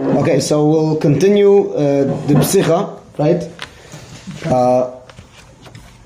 [0.00, 3.42] Okay, so we'll continue uh, the psicha, right?
[4.46, 4.96] Uh,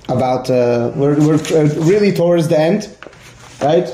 [0.08, 2.96] about uh, we're, we're uh, really towards the end,
[3.62, 3.88] right?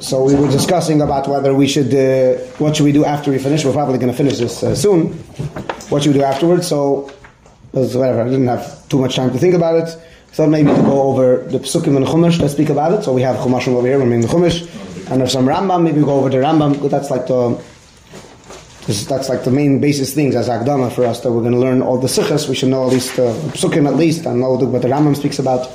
[0.00, 3.38] So we were discussing about whether we should, uh, what should we do after we
[3.38, 3.64] finish?
[3.64, 5.12] We're probably going to finish this uh, soon.
[5.88, 6.66] What should we do afterwards?
[6.66, 7.12] So,
[7.70, 8.22] whatever.
[8.22, 9.96] I didn't have too much time to think about it.
[10.32, 13.04] So maybe to go over the psukim and chumash to speak about it.
[13.04, 13.98] So we have chumashim over here.
[13.98, 15.84] We're making the chumash, and there's some Rambam.
[15.84, 16.90] Maybe we go over the Rambam.
[16.90, 17.62] That's like the
[18.86, 21.58] this, that's like the main basis things as Akdama for us that we're going to
[21.58, 22.48] learn all the sikhs.
[22.48, 25.38] We should know at least the psukim at least and know what the Rambam speaks
[25.40, 25.66] about,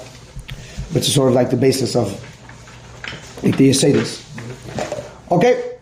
[0.93, 2.09] which is sort of like the basis of
[3.41, 4.23] the Yesodis.
[5.29, 5.77] Okay,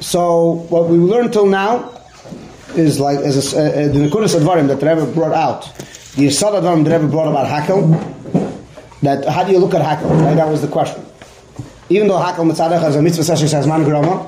[0.00, 1.90] so what we learned till now
[2.74, 5.64] is like as a, uh, the Nekudas Advarim that the Rebbe brought out.
[6.16, 7.90] The Yisod Advarim the Rebbe brought about Hakel.
[9.02, 10.08] That how do you look at Hakel?
[10.22, 11.04] Right, that was the question.
[11.90, 14.26] Even though Hakel Mitzadach has a mitzvah session says man grama,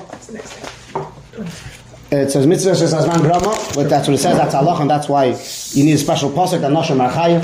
[2.21, 4.37] it says mitzvah says man grama, but that's what it says.
[4.37, 6.63] That's Allah, and that's why you need a special pasuk.
[6.63, 7.41] And Nashim Archayev,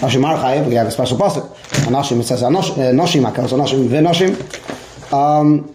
[0.00, 1.44] Nashim Archayev, we have a special pasuk.
[1.86, 5.12] And Nashim it says Nashim Hakel, so Nashim.
[5.12, 5.74] Um,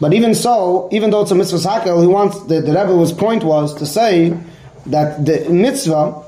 [0.00, 3.44] but even so, even though it's a mitzvah hakel, he wants the, the Rebbe's point
[3.44, 4.34] was to say
[4.86, 6.24] that the mitzvah,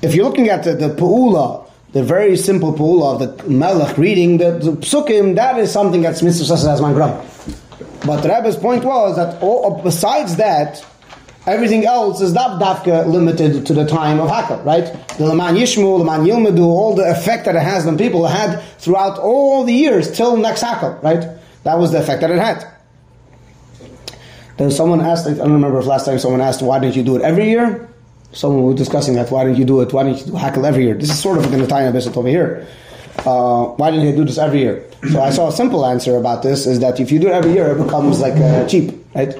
[0.00, 4.38] if you're looking at the, the pu'ula, the very simple pu'ula of the melech reading
[4.38, 7.10] the, the psukim, that is something that's mitzvah says as man gram.
[8.04, 10.84] But Rebbe's point was that all, besides that,
[11.46, 14.84] everything else is not dafka limited to the time of Hakel, right?
[15.18, 19.18] The Laman Yishmu, Laman Yilmedu, all the effect that it has on people had throughout
[19.18, 21.28] all the years till next Hakel, right?
[21.64, 22.66] That was the effect that it had.
[24.56, 27.16] Then someone asked, I don't remember if last time someone asked, why didn't you do
[27.16, 27.88] it every year?
[28.32, 30.84] Someone was discussing that, why didn't you do it, why didn't you do Hakel every
[30.84, 30.94] year?
[30.94, 32.66] This is sort of going to tie in a bit over here.
[33.24, 34.84] Uh, why didn't you do this every year?
[35.10, 37.52] So I saw a simple answer about this is that if you do it every
[37.52, 39.36] year, it becomes like uh, cheap, right?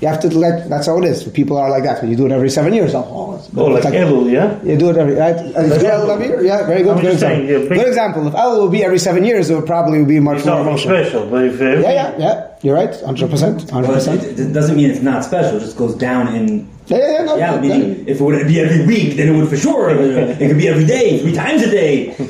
[0.00, 1.28] You have to let, that's how it is.
[1.28, 2.00] People are like that.
[2.00, 4.62] When you do it every seven years, oh, oh, oh like, like Elul, yeah?
[4.62, 5.36] You do it every, right?
[5.36, 6.42] And do Elul every year?
[6.42, 6.96] Yeah, very good.
[6.96, 7.46] I'm good example.
[7.46, 8.26] Saying, yeah, good example.
[8.26, 11.04] If Elul would be every seven years, it would probably be much it's more emotional.
[11.04, 12.46] special, but if every, Yeah, yeah, yeah.
[12.62, 12.90] You're right.
[12.90, 13.60] 100%.
[13.60, 14.22] 100%.
[14.22, 15.58] It, it doesn't mean it's not special.
[15.58, 18.46] It just goes down in yeah, yeah, yeah, no, yeah, no, meaning if it would
[18.46, 19.90] be every week, then it would for sure.
[20.40, 22.16] It could be every day, three times a day.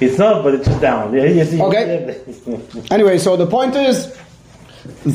[0.00, 1.12] It's not, but it's just down.
[1.12, 1.60] Yeah, you see.
[1.60, 2.20] Okay.
[2.88, 4.16] Anyway, so the point is,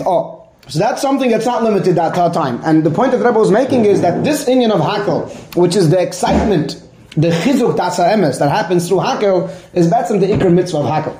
[0.05, 2.59] oh, so that's something that's not limited at that time.
[2.65, 5.89] And the point that Rebbe was making is that this inyan of Hakel, which is
[5.89, 6.81] the excitement,
[7.15, 10.85] the chizuk tasa emes that happens through Hakel, is better than the ikr mitzvah of
[10.85, 11.17] Hakel.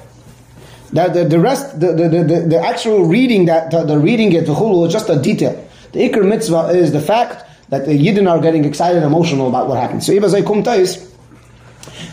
[0.91, 4.45] That the, the rest, the, the, the, the actual reading that the, the reading it,
[4.45, 5.55] the chulu, is just a detail.
[5.93, 9.67] The ikr mitzvah is the fact that the yidden are getting excited, and emotional about
[9.67, 10.05] what happens.
[10.05, 11.09] So ibazay kumtais,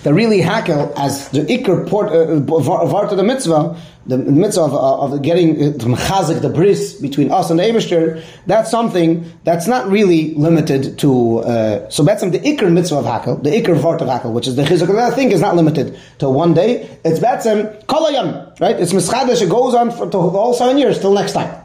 [0.02, 3.76] the really hakel as the ikr port uh, vart of the mitzvah,
[4.06, 8.22] the mitzvah of, uh, of getting uh, mechazik the bris between us and the Eibushter,
[8.46, 11.38] that's something that's not really limited to.
[11.38, 14.56] Uh, so that's the ikr mitzvah of hakel, the ikr vart of hakel, which is
[14.56, 14.88] the chizuk.
[14.94, 16.98] That thing is not limited to one day.
[17.02, 18.78] It's betzem kolayam, right?
[18.78, 19.40] It's mischadash.
[19.40, 21.64] It goes on for to all seven years till next time,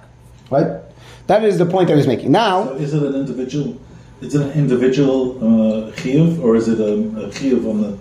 [0.49, 0.84] right?
[1.27, 2.31] That is the point I was making.
[2.31, 3.79] Now, so is it an individual?
[4.21, 7.97] Is it an individual uh, chiyuv, or is it a, a chiyuv on the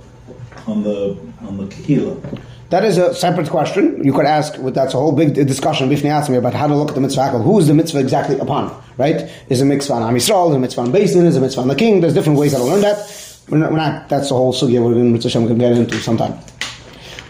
[0.67, 2.41] on the on the kehila?
[2.71, 4.03] That is a separate question.
[4.03, 6.89] You could ask, that's a whole big discussion Bifni asked me about how to look
[6.89, 7.39] at the mitzvah.
[7.39, 8.83] Who is the mitzvah exactly upon?
[8.97, 9.31] Right?
[9.49, 10.51] Is a mitzvah on Am Yisrael?
[10.51, 11.27] Is a mitzvah on Basin?
[11.27, 12.01] Is a mitzvah on the king?
[12.01, 12.99] There's different ways how to learn that.
[13.49, 16.39] We're not, we're not that's the whole sugya we're going to get into sometime.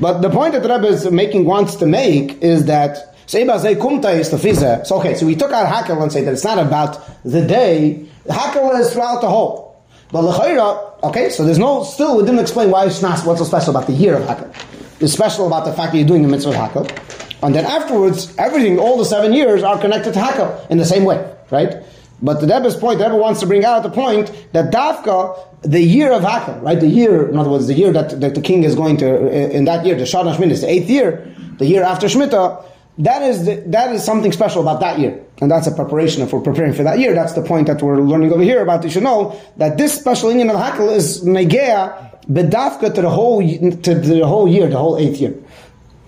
[0.00, 5.14] But the point that the Rebbe is making wants to make is that so okay,
[5.14, 8.06] so we took out Hakel and say that it's not about the day.
[8.26, 9.64] Hakel is throughout the whole.
[10.12, 13.44] But L'chayra, okay, so there's no, still, we didn't explain why it's not, what's so
[13.44, 14.54] special about the year of Hakel.
[15.00, 17.42] It's special about the fact that you're doing the mitzvah of Hakel.
[17.42, 21.04] And then afterwards, everything, all the seven years are connected to Hakel in the same
[21.04, 21.82] way, right?
[22.22, 26.12] But the Rebbe's point, the wants to bring out the point that Dafka, the year
[26.12, 26.78] of Hakel, right?
[26.78, 29.64] The year, in other words, the year that, that the king is going to, in
[29.64, 32.64] that year, the Shana Shemitah is the eighth year, the year after Shemitah,
[32.98, 36.26] that is the, that is something special about that year, and that's a preparation.
[36.28, 38.84] We're preparing for that year, that's the point that we're learning over here about.
[38.84, 43.40] You should know that this special inyan of Hakel is negea bedafka to the whole
[43.42, 45.34] to the whole year, the whole eighth year,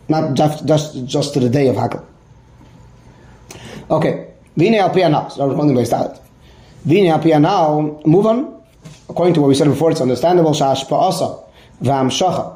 [0.08, 2.04] not just just, just to the day of Hakel.
[3.90, 5.28] Okay, vine al now.
[5.28, 6.20] So we're only based out.
[6.84, 8.00] Vine al now.
[8.04, 8.62] Move on.
[9.08, 10.52] According to what we said before, it's understandable.
[10.52, 11.44] Shash pa'asa
[11.82, 12.55] v'amshacha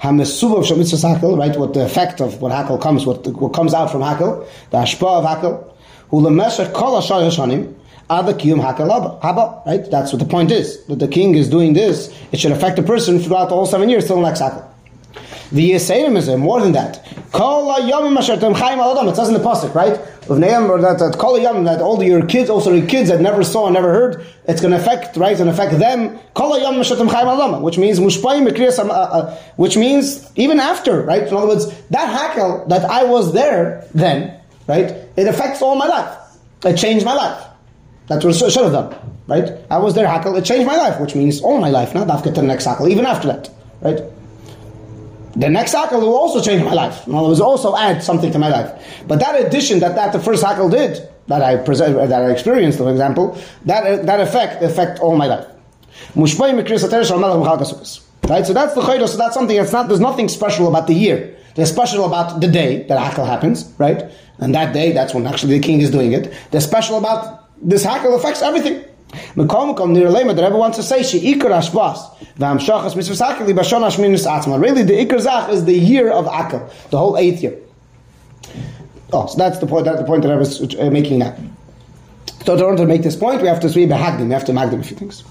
[0.00, 1.56] Hamesuv of Shemitzvah Hakel, right?
[1.56, 5.02] What the effect of what Hakel comes, what, what comes out from Hakel, the Hashpa
[5.02, 5.72] of Hakel,
[6.10, 7.74] who lemesher kol ashar yashanim,
[8.10, 9.90] ada kiyum Hakel haba, right?
[9.90, 10.84] That's what the point is.
[10.86, 14.06] That the king is doing this, it should affect the person throughout whole seven years
[14.06, 14.65] till the next Hakel.
[15.52, 17.06] The Yisayim is more than that.
[17.32, 19.08] Kol yomim asher tem chayim al.
[19.08, 19.92] It says in the pasuk, right?
[20.28, 23.44] Of Ne'em, or that, that Kol that all your kids, also your kids that never
[23.44, 25.30] saw and never heard, it's going to affect, right?
[25.30, 26.18] It's going to affect them.
[26.34, 27.62] Kol yomim asher tem chayim al.
[27.62, 31.22] Which means mushpayim mekriyas, uh, uh, which means even after, right?
[31.22, 34.90] In other words, that hakel that I was there then, right?
[35.16, 36.18] It affects all my life.
[36.64, 37.44] It changed my life.
[38.08, 38.96] That's what it should have done,
[39.28, 39.52] right?
[39.70, 40.36] I was there hakel.
[40.36, 41.94] It changed my life, which means all my life.
[41.94, 43.50] Not after the next hakel, even after that,
[43.80, 44.00] right?
[45.36, 47.06] The next hakel will also change my life.
[47.06, 49.04] In other words, also add something to my life.
[49.06, 52.78] But that addition that, that the first hakel did, that I present, that I experienced,
[52.78, 55.46] for example, that that effect affect all my life.
[58.28, 59.10] Right, so that's the chaydos.
[59.10, 59.56] So that's something.
[59.56, 59.88] It's not.
[59.88, 61.36] There's nothing special about the year.
[61.54, 64.10] There's special about the day that hakel happens, right?
[64.38, 66.32] And that day, that's when actually the king is doing it.
[66.50, 68.84] There's special about this hakel affects everything.
[69.36, 71.98] Mekom near lema that everyone wants to say she ikar ashbas
[72.38, 74.58] v'amshachas mitzvah hakeli b'shon hashminis atzma.
[74.60, 77.54] Really, the ikar zach is the year of akel, the whole eighth year.
[79.12, 79.84] Oh, so that's the point.
[79.84, 81.36] That's the point that I was uh, making now.
[82.46, 84.28] So in order to make this point, we have to see behagdim.
[84.28, 85.22] We have to magdim a few things.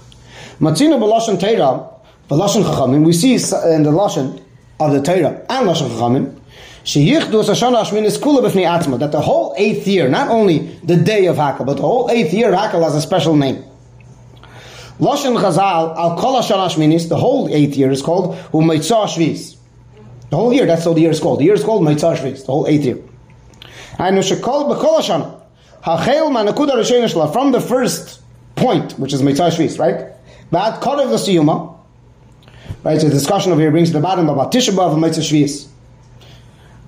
[0.60, 1.92] Matzina b'lashon teira,
[2.28, 3.04] b'lashon chachamim.
[3.04, 4.40] We see in the lashon
[4.78, 6.36] of the Torah and lashon chachamim.
[6.88, 12.32] That the whole eighth year, not only the day of Hakel, but the whole eighth
[12.32, 13.64] year Hakel has a special name.
[14.98, 19.56] Lashon Chazal al Kol Minis, the whole eighth year is called Umeitzah Shvis.
[20.30, 21.38] The whole year, that's how the year is called.
[21.40, 22.98] The year is called Meitzah Shvis, the whole eighth year.
[23.98, 25.40] And Shekol B'Kol Hashana,
[25.82, 28.20] Hachel Manakuda Rishon from the first
[28.56, 30.12] point, which is Meitzah Shvis, right?
[30.50, 31.78] That Kodev Siyuma,
[32.82, 33.00] right?
[33.00, 35.68] So the discussion over here brings to the bottom about Tisha B'Av and Meitzah Shvis.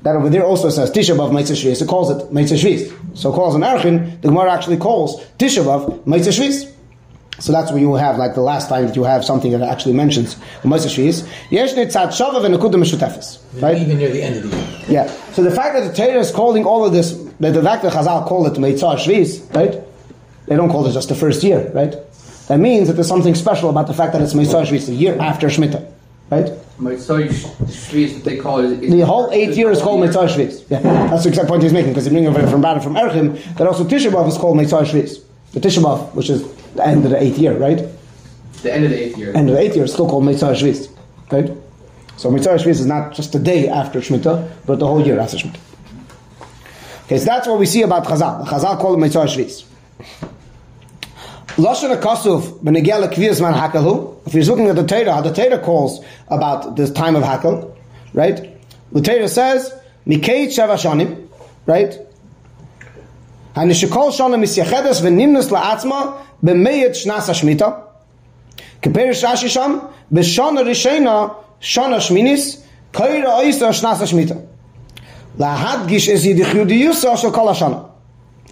[0.02, 1.80] That over there also says Tisha B'Av Meitzah Shvis.
[1.80, 3.16] It calls it Meitzah Shvis.
[3.16, 6.74] So it calls in Erchin, the Gemara actually calls Tisha B'Av Meitzah Shvis.
[7.40, 9.94] So that's where you have like the last time that you have something that actually
[9.94, 11.28] mentions the Meitzah Shvis.
[11.50, 13.38] Yesh Nitzad Shavav and Nekudah Meshutefes.
[13.62, 13.78] Right?
[13.78, 14.66] Even near the end of the year.
[14.88, 15.06] Yeah.
[15.32, 17.92] So the fact that the Torah is calling all of this, that the fact that
[17.92, 19.80] Chazal call it Meitzah Shvis, right?
[20.46, 21.94] They don't call it just the first year, right?
[22.48, 25.16] That means that there's something special about the fact that it's Meitzah Shvis, the year
[25.20, 25.88] after Shemitah,
[26.30, 26.50] right?
[26.80, 28.82] Mitzvah Shvis, they call it.
[28.82, 30.64] is- The whole eight year is called Mitzvah Shvis.
[30.70, 30.80] Yeah,
[31.10, 33.66] that's the exact point he's making because he's bringing over from Bada from Erchim that
[33.66, 35.20] also Tisha B'av is called Mitzvah Shvis.
[35.52, 37.82] The Tisha B'av, which is the end of the eighth year, right?
[38.62, 39.34] The end of the eighth year.
[39.34, 40.90] End of the eighth year is still called Mitzvah Shvis,
[41.30, 41.50] right?
[42.16, 45.36] So Mitzvah Shvis is not just the day after Shemitah, but the whole year after
[45.36, 45.60] Shemitah.
[47.04, 48.44] Okay, so that's what we see about Chazal.
[48.46, 49.64] Chazal called it Mitzvah Shvis.
[51.58, 54.26] Lashon Akasuf benegel kviyas man hakalu.
[54.26, 57.76] If you're looking at the Torah, how the Torah calls about this time of hakel,
[58.12, 58.60] right?
[58.92, 59.72] The Torah says
[60.06, 61.28] mikei sheva shanim,
[61.66, 61.98] right?
[63.58, 66.14] Hainu shekol shana misyachedes v'nimnus la'atzma
[66.44, 67.82] b'meyet shnas ha'shmita.
[68.80, 69.80] Keperish Rashi sham
[70.12, 72.62] b'shana rishena shana shminis
[72.92, 74.46] kaira oisa shnas ha'shmita.
[75.38, 77.90] Lahadgish es yidichu diyusa shel kol ha'shana.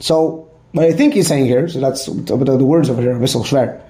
[0.00, 3.80] So, what I think he's saying here, so that's the, words over here are Bissel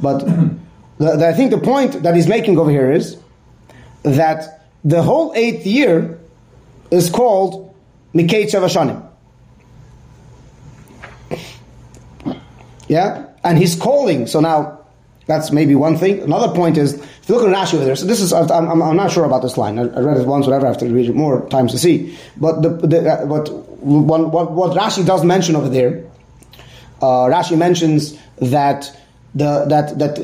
[0.00, 0.18] But
[0.98, 3.18] the, the, I think the point that he's making over here is
[4.04, 6.20] that the whole eighth year
[6.92, 7.74] is called
[8.14, 9.11] Miketz Shavashanim.
[12.92, 13.24] Yeah?
[13.42, 14.26] And he's calling.
[14.26, 14.80] So now,
[15.26, 16.20] that's maybe one thing.
[16.20, 18.82] Another point is, if you look at Rashi over there, so this is, I'm, I'm,
[18.82, 19.78] I'm not sure about this line.
[19.78, 22.18] I, I read it once, whatever, I have to read it more times to see.
[22.36, 23.50] But the, the uh, but
[23.82, 26.04] one, what, what Rashi does mention over there,
[27.00, 28.94] uh, Rashi mentions that
[29.34, 30.18] the, that, that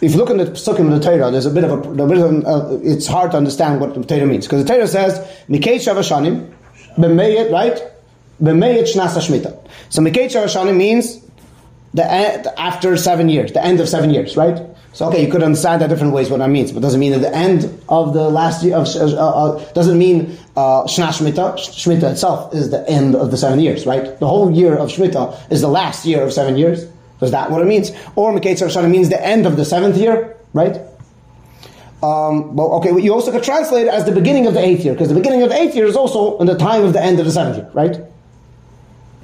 [0.00, 2.06] if you look in the Psukim of the Torah, there's a bit of a, a
[2.06, 4.46] bit of, uh, it's hard to understand what the Torah means.
[4.46, 6.54] Because the Torah says, Mikei Shavashanim,
[6.96, 7.82] B'meyet, right?
[8.40, 9.58] B'meyet Shnasa Shmita.
[9.88, 11.23] So Mikei Shavashanim means
[11.94, 14.60] the after seven years, the end of seven years, right?
[14.92, 17.20] So okay, you could understand that different ways what that means, but doesn't mean at
[17.20, 21.54] the end of the last year of uh, uh, doesn't mean uh, Shmita.
[21.54, 24.18] Shmita itself is the end of the seven years, right?
[24.18, 26.86] The whole year of Shmita is the last year of seven years.
[27.22, 27.90] Is that what it means?
[28.16, 30.76] Or Miketz Shana means the end of the seventh year, right?
[32.02, 34.84] Um, well, okay, well, you also could translate it as the beginning of the eighth
[34.84, 37.00] year, because the beginning of the eighth year is also in the time of the
[37.00, 37.98] end of the seventh year, right?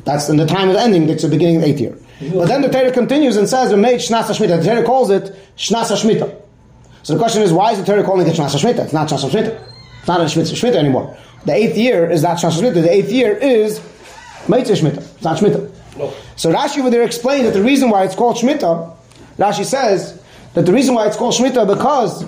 [0.04, 1.98] That's in the time of the ending, that's the beginning of the eighth year.
[2.20, 5.34] But then the Torah continues and says, "We made Shnasa Shmita." The Torah calls it
[5.56, 6.34] Shnasa Shmita.
[7.02, 8.84] So the question is, why is the Torah calling it Shnasa Shmita?
[8.84, 9.58] It's not Shnasa Shmita.
[10.00, 11.16] It's not a Shmita, anymore.
[11.46, 12.74] The eighth year is not Shnasa Shmita.
[12.74, 13.78] The eighth year is
[14.46, 14.98] Meitzah Shmita.
[14.98, 15.70] It's not Shmita.
[16.36, 18.94] So Rashi over there explained that the reason why it's called Shmita,
[19.38, 20.22] Rashi says
[20.54, 22.22] that the reason why it's called Shmita because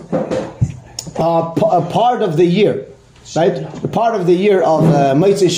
[1.18, 2.86] uh, p- a part of the year,
[3.36, 3.70] right?
[3.82, 5.50] The part of the year of uh, Meitzah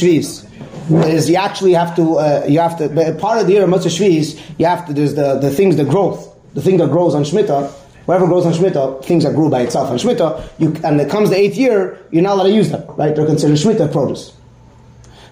[0.91, 3.71] is you actually have to uh, you have to but part of the year of
[3.71, 7.15] Mitzvah Shvis you have to there's the, the things the growth the thing that grows
[7.15, 7.73] on Shemitah
[8.07, 11.31] Whatever grows on Shemitah, things that grew by itself on Shemitah, you, and it comes
[11.31, 13.17] the eighth year, you're not allowed to use them, right?
[13.17, 14.35] They're considered Shemitah produce.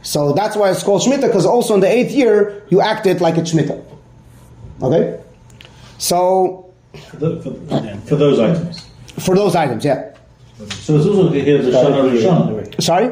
[0.03, 3.37] So that's why it's called Shemitah, because also in the eighth year, you acted like
[3.37, 3.85] a Shemitah.
[4.81, 5.23] Okay?
[5.99, 6.73] So,
[7.11, 8.87] For, the, for, for those items.
[9.19, 10.17] for those items, yeah.
[10.71, 12.83] So it's also here the Shana Rishana.
[12.83, 13.09] Sorry?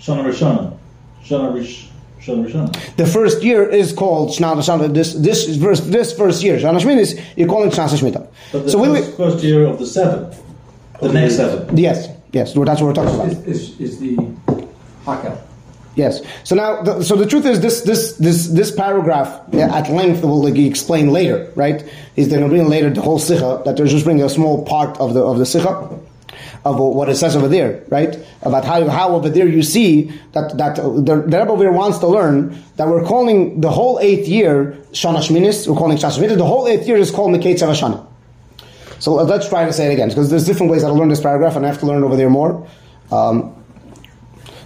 [0.00, 0.78] Shana Rishana.
[1.24, 1.88] Shana Rish.
[2.26, 2.96] Rishana.
[2.96, 4.92] The first year is called Shana Shana.
[4.92, 6.58] This this is first this first year.
[6.58, 8.26] Shana Shminis, you're calling Shana Shemitah.
[8.52, 10.32] But the So we, we first, first year of the seven.
[11.00, 11.76] The next seven.
[11.76, 13.28] yes, yes, that's what we're talking about.
[13.28, 14.16] Is, is, is the
[15.04, 15.36] Hakel.
[15.94, 16.22] Yes.
[16.44, 20.22] So now, the, so the truth is, this this this this paragraph yeah, at length
[20.22, 21.84] will like, explain later, right?
[22.16, 24.64] Is they're going to bring later the whole sikha that they're just bringing a small
[24.64, 25.98] part of the of the sikha
[26.64, 28.16] of what it says over there, right?
[28.42, 31.98] About how how over there you see that that the, the Rebbe over there wants
[31.98, 36.36] to learn that we're calling the whole eighth year Shana Shminis, we're calling Shana Shminis.
[36.36, 38.06] The whole eighth year is called Meketz Avashana.
[39.00, 41.08] So uh, let's try to say it again because there's different ways how to learn
[41.08, 42.68] this paragraph, and I have to learn over there more.
[43.10, 43.56] Um,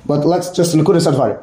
[0.04, 1.42] but let's just Nakuda Sadvari.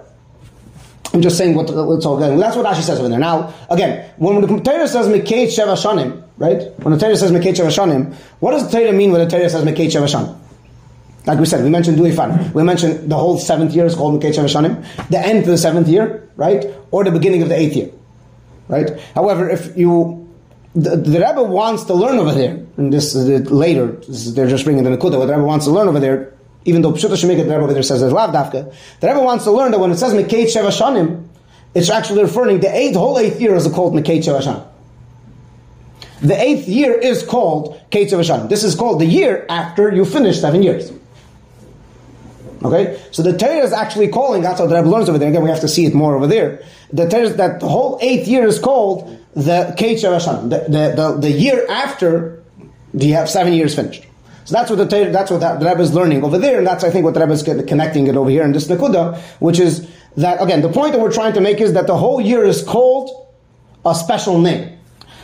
[1.14, 2.40] I'm just saying what what's all going.
[2.40, 3.20] That's what Rashi says over there.
[3.20, 6.72] Now, again, when the Torah says Mekei Sheva Shanim, right?
[6.80, 9.50] When the Torah says Mekei Sheva Shanim, what does the Torah mean when the Torah
[9.50, 10.40] says Mekei Sheva Shanim?
[11.26, 12.54] Like we said, we mentioned Duifan.
[12.54, 15.10] We mentioned the whole seventh year is called Mekei Shanim.
[15.10, 16.66] The end of the seventh year, right?
[16.92, 17.92] Or the beginning of the eighth year,
[18.68, 19.00] right?
[19.16, 20.24] However, if you
[20.76, 23.88] the, the Rebbe wants to learn over there, and this is later.
[24.08, 25.20] They're just bringing the Nakuda.
[25.20, 26.34] What the Rebbe wants to learn over there,
[26.66, 29.44] even though Pshuta Shemikah, the Rebbe over there says there's Lav Dafka, the Rebbe wants
[29.44, 31.28] to learn that when it says Mekei Sheva Shanim,
[31.76, 34.68] it's actually referring to the eighth whole eighth year is called Mekei Sheva.
[36.22, 40.64] The eighth year is called Sheva This is called the year after you finish seven
[40.64, 40.92] years.
[42.64, 44.42] Okay, so the Torah is actually calling.
[44.42, 45.30] That's how the Rebbe learns over there.
[45.30, 46.64] Again, we have to see it more over there.
[46.94, 50.50] The Torah that the whole eighth year is called the Kei Sheva Shanim.
[50.50, 52.44] The, the, the, the year after
[52.94, 54.06] you have uh, seven years finished.
[54.46, 56.84] So that's what the Torah, that's what the Rebbe is learning over there, and that's
[56.84, 59.90] I think what the Rebbe is connecting it over here in this Nakuda, which is
[60.18, 62.62] that again the point that we're trying to make is that the whole year is
[62.64, 63.10] called
[63.86, 64.78] a special name.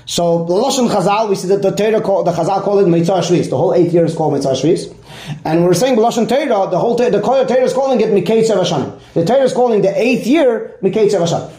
[0.10, 3.52] So the Lashon Chazal, we see that the Torah the Chazal call it Mitzvah Shvis.
[3.52, 4.92] The whole eight years called Mitzvah Shvis.
[5.46, 9.00] And we're saying Lashon Torah, the whole the Torah is calling it Mikei Tzevashanim.
[9.14, 11.54] The Torah is calling the eighth year Mikei Tzevashanim.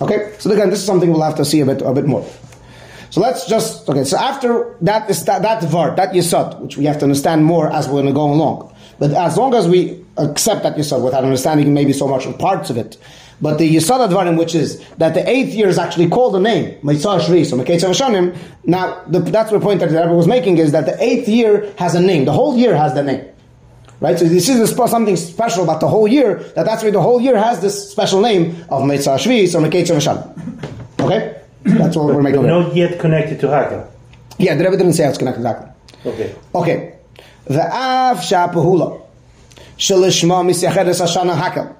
[0.00, 2.24] Okay, so again, this is something we'll have to see a bit a bit more.
[3.10, 4.04] So let's just okay.
[4.04, 7.72] So after that is that that vart that yisod, which we have to understand more
[7.72, 8.72] as we're going to go along.
[9.00, 12.70] But as long as we accept that yisod without understanding maybe so much of parts
[12.70, 12.98] of it,
[13.40, 16.78] but the yisod advarim, which is that the eighth year is actually called a name,
[16.82, 18.36] Mitzvah Shri, so Meketz Hashanim.
[18.64, 21.72] Now the, that's the point that the Rebbe was making is that the eighth year
[21.78, 22.24] has a name.
[22.24, 23.26] The whole year has the name.
[24.00, 26.36] Right, so this is something special about the whole year.
[26.56, 29.88] That that's why the whole year has this special name of Mitzvah Shvi, so Meketz
[29.88, 31.00] Hashanim.
[31.00, 32.42] Okay, that's what we're making.
[32.42, 33.88] But not yet connected to Hakel.
[34.38, 35.70] Yeah, the Rebbe didn't say how it's connected exactly.
[36.06, 36.34] Okay.
[36.54, 36.94] Okay.
[37.46, 39.00] The Av Shapahula.
[39.78, 41.73] Shalishma Misyachedes Hashana Hakel.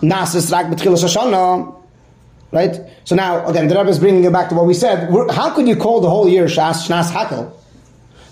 [0.00, 1.76] Nasis Rak Betchilas Hashana.
[2.52, 2.80] Right?
[3.04, 5.12] So now, again, the Rebbe is bringing it back to what we said.
[5.12, 7.52] We're- How could you call the whole year Shas Shnas Hakel?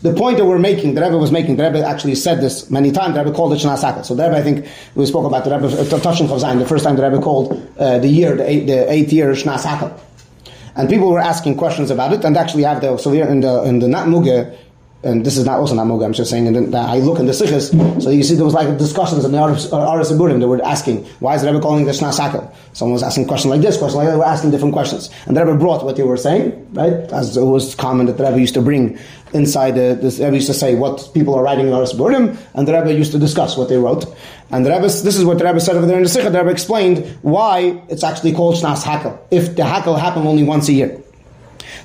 [0.03, 2.91] The point that we're making, the Rebbe was making, the Rebbe actually said this many
[2.91, 4.05] times, the Rebbe called it Shnas Hakel.
[4.05, 6.01] So the Rebbe, I think, we spoke about the Rebbe, uh, Chav
[6.41, 9.31] Zayin, the first time the Rebbe called uh, the year, the, eight, the eighth year
[9.33, 9.97] Shnas Hakel.
[10.75, 13.65] And people were asking questions about it, and actually have the so here in the
[13.65, 14.57] in the Nat Muge,
[15.05, 16.05] and this is not also not Muge.
[16.05, 16.49] I'm just saying.
[16.49, 17.71] And then I look in the Sikhs,
[18.02, 20.40] so you see there was like discussions in the Aris Aburim.
[20.40, 22.52] They were asking, why is the Rebbe calling this Nasakel?
[22.73, 24.12] Someone was asking a question like this, question like that.
[24.12, 26.93] They were asking different questions, and the Rebbe brought what they were saying, right?
[27.12, 28.99] As it was common that the Rebbe used to bring
[29.33, 32.67] inside the, the Rebbe used to say what people are writing in Aris Aburim, and
[32.67, 34.05] the Rebbe used to discuss what they wrote.
[34.50, 36.31] And the Rebbe, this is what the Rebbe said over there in the Sikha.
[36.31, 39.17] The Rebbe explained why it's actually called Shnas Hakel.
[39.31, 41.00] If the Hakel happened only once a year.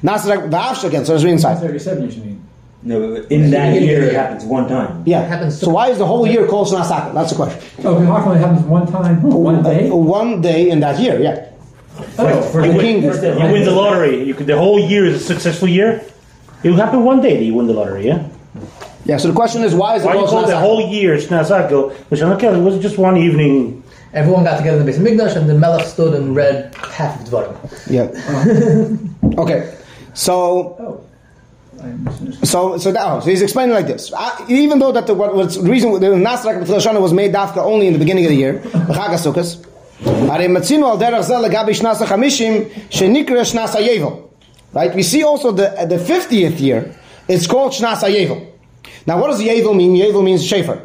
[0.01, 1.59] Nasrak V'avsh again, so it's inside.
[1.59, 2.43] 37 years, you mean?
[2.85, 5.03] No, but in that year it happens one time.
[5.05, 5.21] Yeah.
[5.23, 7.13] It happens so why is the whole year called Shnas Hakel?
[7.13, 7.61] That's the question.
[7.85, 9.89] Oh, because how come it happens one time, one day?
[9.89, 11.49] Uh, one day in that year, yeah.
[12.17, 14.23] Oh, For The the king- king, You win the lottery.
[14.23, 16.01] You could, the whole year is a successful year.
[16.63, 18.27] It will happen one day that you win the lottery, yeah?
[19.05, 21.17] Yeah, so the question is why is it Why you called call the whole year
[21.17, 21.93] Shnas Hakel?
[22.09, 23.83] Which I'm okay, it was just one evening.
[24.13, 27.19] Everyone got together in the base of Migdash, and the Melech stood and read half
[27.19, 27.55] of the Dvarim.
[27.89, 29.39] Yeah.
[29.41, 29.73] okay.
[30.13, 30.33] So
[30.79, 31.01] Oh.
[31.82, 32.48] I misunderstood.
[32.48, 34.12] So, so, that, oh, so he's explaining like this.
[34.12, 37.32] Uh, even though that the what, what's the reason the Nasrak of Shana was made
[37.32, 39.64] dafka only in the beginning of the year, the Chag HaSukkos,
[40.00, 44.08] הרי מצינו על דרך זה לגבי שנת החמישים, שנקרא שנת היבל.
[44.74, 44.94] Right?
[44.94, 46.94] We see also the the 50th year,
[47.26, 48.46] it's called Shnas HaYevel.
[49.06, 49.94] Now, what does Yevel mean?
[49.94, 50.80] Yevel means Shefer.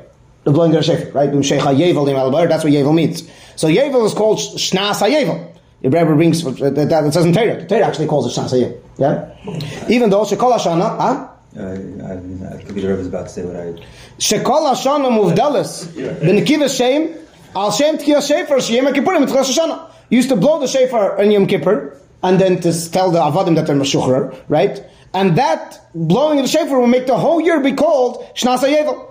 [0.45, 1.29] The blowing of Shefer, right?
[1.29, 3.29] Shecha Yevel in Albar, that's what Yevel means.
[3.55, 5.53] So Yevel is called Shnas HaYevel.
[5.80, 7.60] The Rebbe brings, that, that it says in Torah.
[7.60, 8.80] The Torah actually calls it HaYevel.
[8.98, 9.88] Yeah?
[9.88, 11.28] Even though Shekol HaShana, huh?
[11.56, 13.72] Uh, I, I could be the Rebbe is about to say what I.
[14.18, 15.86] Shekol Hashana Muvdelis
[16.20, 17.14] B'Nekiva Shem
[17.56, 19.90] Al Shem Tkiya Shefer Sheyem Kippurim Mit Rosh Hashanah.
[20.10, 23.66] Used to blow the Shefer in Yom Kippur and then to tell the Avadim that
[23.66, 24.84] they're Meshuchrer, right?
[25.14, 29.10] And that blowing of the Shefer will make the whole year be called Shnas HaYevel.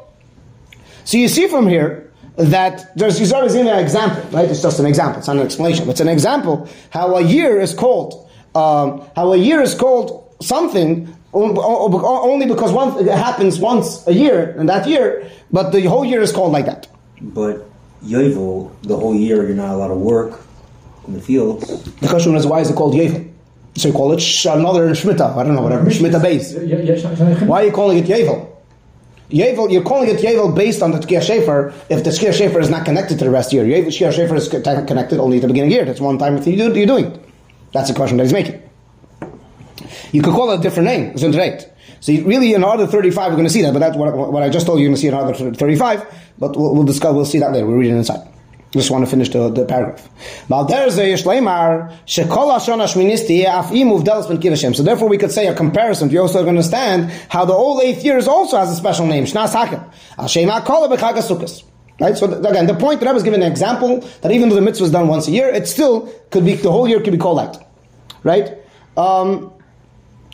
[1.06, 2.07] So you see from here
[2.38, 4.50] that there's he's always in an example, right?
[4.50, 5.20] It's just an example.
[5.20, 5.90] It's not an explanation.
[5.90, 11.08] It's an example how a year is called um, how a year is called something
[11.34, 15.82] o- o- only because one it happens once a year in that year, but the
[15.86, 16.88] whole year is called like that.
[17.22, 17.66] But
[18.04, 20.40] Yovel, the whole year you're not allowed to work
[21.08, 21.84] in the fields.
[22.02, 23.32] The question is why is it called Yevel?
[23.76, 26.54] So you call it sh- another Shemitah, I don't know, whatever, Shemitah base.
[27.48, 28.47] Why are you calling it Yevel?
[29.30, 32.70] Yevel, you're calling it Yevel based on the Tkiya Shefer if the Tkiya Shefer is
[32.70, 33.84] not connected to the rest of the year.
[33.84, 35.86] Yevel, Tkiya Shefer is connected only at the beginning of the year.
[35.86, 37.26] That's one time you're doing it.
[37.74, 38.62] That's the question that he's making.
[40.12, 41.66] You could call it a different name, isn't it right?
[42.00, 44.44] So you- really in order 35 we're going to see that, but that's what, what
[44.44, 46.06] I just told you, you're going to see in order 35,
[46.38, 48.26] but we'll, we'll discuss, we'll see that later, we'll read it inside.
[48.72, 50.10] Just want to finish the, the paragraph.
[50.50, 50.66] So
[54.84, 58.28] therefore we could say a comparison, you also understand how the whole eighth year is
[58.28, 59.26] also has a special name,
[62.00, 62.16] Right?
[62.16, 64.86] So again, the point that I was giving an example that even though the mitzvah
[64.86, 67.40] is done once a year, it still could be, the whole year could be called
[67.40, 67.68] that.
[68.24, 68.58] Right?
[68.98, 69.52] Um,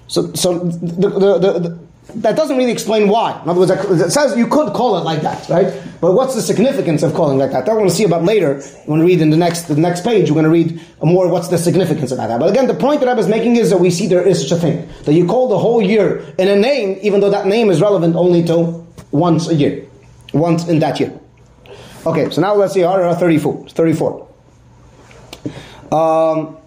[0.07, 1.79] so, so the, the, the, the,
[2.15, 3.41] that doesn't really explain why.
[3.41, 5.81] In other words, it says you could call it like that, right?
[6.01, 7.65] But what's the significance of calling like that?
[7.65, 8.61] That we're going to see about later.
[8.85, 11.47] When we read in the next the next page, we're going to read more what's
[11.47, 12.39] the significance of that.
[12.39, 14.57] But again, the point that I was making is that we see there is such
[14.57, 17.69] a thing that you call the whole year in a name, even though that name
[17.69, 19.85] is relevant only to once a year,
[20.33, 21.17] once in that year.
[22.05, 23.69] Okay, so now let's see Hara 34.
[23.69, 24.27] 34.
[25.93, 26.57] Um,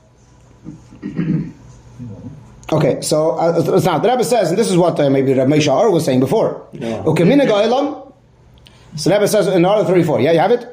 [2.73, 5.73] Okay, so uh, now the Rebbe says, and this is what uh, maybe Rabbi Meisha
[5.73, 6.67] Ar was saying before.
[6.75, 8.13] Okay, minhag ha'olam.
[8.97, 10.21] So the Rebbe says in order 34.
[10.21, 10.73] Yeah, you have it.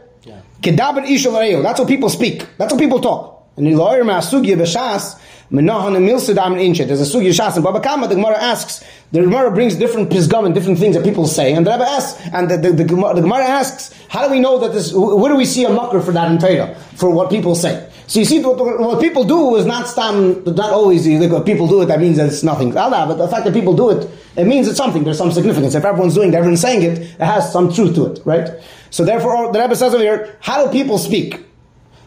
[0.64, 1.62] Kedaber ishal reyo.
[1.62, 2.48] That's what people speak.
[2.58, 3.50] That's what people talk.
[3.58, 5.20] And the lawyer ma'asugya b'shas
[5.52, 6.88] menahan and milsidam inchet.
[6.88, 8.08] There's a sugya shas and Baba Kama.
[8.08, 8.84] The Gemara asks.
[9.12, 12.20] The Gemara brings different pisgam and different things that people say, and the Rebbe asks,
[12.34, 14.92] and the, the, the, Gemara, the Gemara asks, how do we know that this?
[14.94, 17.92] Where do we see a mucker for that in Torah for what people say?
[18.08, 21.06] So you see, what, what people do is not stam, not always.
[21.06, 22.76] People do it, that means it's nothing.
[22.78, 25.04] Allah, but the fact that people do it, it means it's something.
[25.04, 25.76] There's some significance.
[25.76, 28.50] If everyone's doing it, everyone's saying it, it has some truth to it, right?
[28.90, 31.40] So therefore, the Rebbe says over here, how do people speak?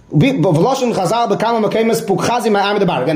[0.09, 0.51] Again, the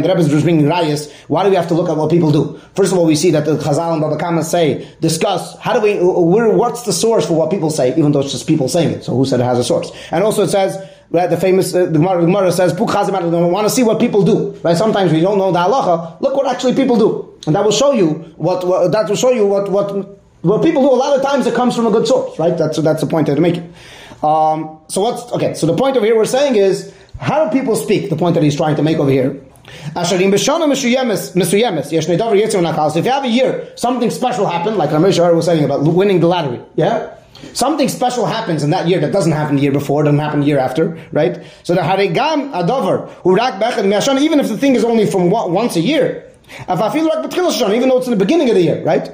[0.08, 1.12] Rebbe is just bringing rayas.
[1.28, 2.60] Why do we have to look at what people do?
[2.74, 5.80] First of all, we see that the Chazal and Baba Kama say, discuss, how do
[5.80, 9.04] we, what's the source for what people say, even though it's just people saying it.
[9.04, 9.92] So who said it has a source?
[10.10, 13.51] And also it says, right, the famous, uh, the Gemara, the Gemara says, Puk Chazim,
[13.51, 14.53] want to see what people do.
[14.62, 14.77] Right?
[14.77, 16.20] Sometimes we don't know the halacha.
[16.20, 17.38] Look what actually people do.
[17.46, 20.83] And that will show you what, what that will show you what, what, what people
[20.83, 20.90] do.
[20.90, 22.57] A lot of times it comes from a good source, right?
[22.57, 23.73] That's, that's the point that they're making.
[24.23, 25.55] Um, so what's okay?
[25.55, 28.11] So the point over here we're saying is how do people speak?
[28.11, 29.40] The point that he's trying to make over here.
[29.94, 30.27] So if you
[33.12, 36.61] have a year, something special happened, like Ramesh was saying about winning the lottery.
[36.75, 37.14] Yeah,
[37.53, 40.46] something special happens in that year that doesn't happen the year before, doesn't happen the
[40.46, 41.44] year after, right?
[41.62, 45.76] So the harigam adover urak bechad me'ashana, even if the thing is only from once
[45.76, 46.26] a year,
[46.59, 49.11] even though it's in the beginning of the year, right?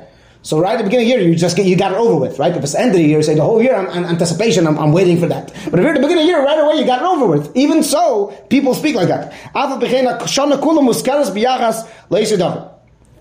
[0.47, 2.21] So right at the beginning of the year, you just get, you got it over
[2.21, 2.57] with, right?
[2.57, 4.79] If it's the end of the year, say the whole year, I'm, I'm anticipation, I'm,
[4.79, 5.53] I'm waiting for that.
[5.69, 7.27] But if you're at the beginning of the year, right away, you got it over
[7.27, 7.51] with.
[7.57, 9.33] Even so, people speak like that.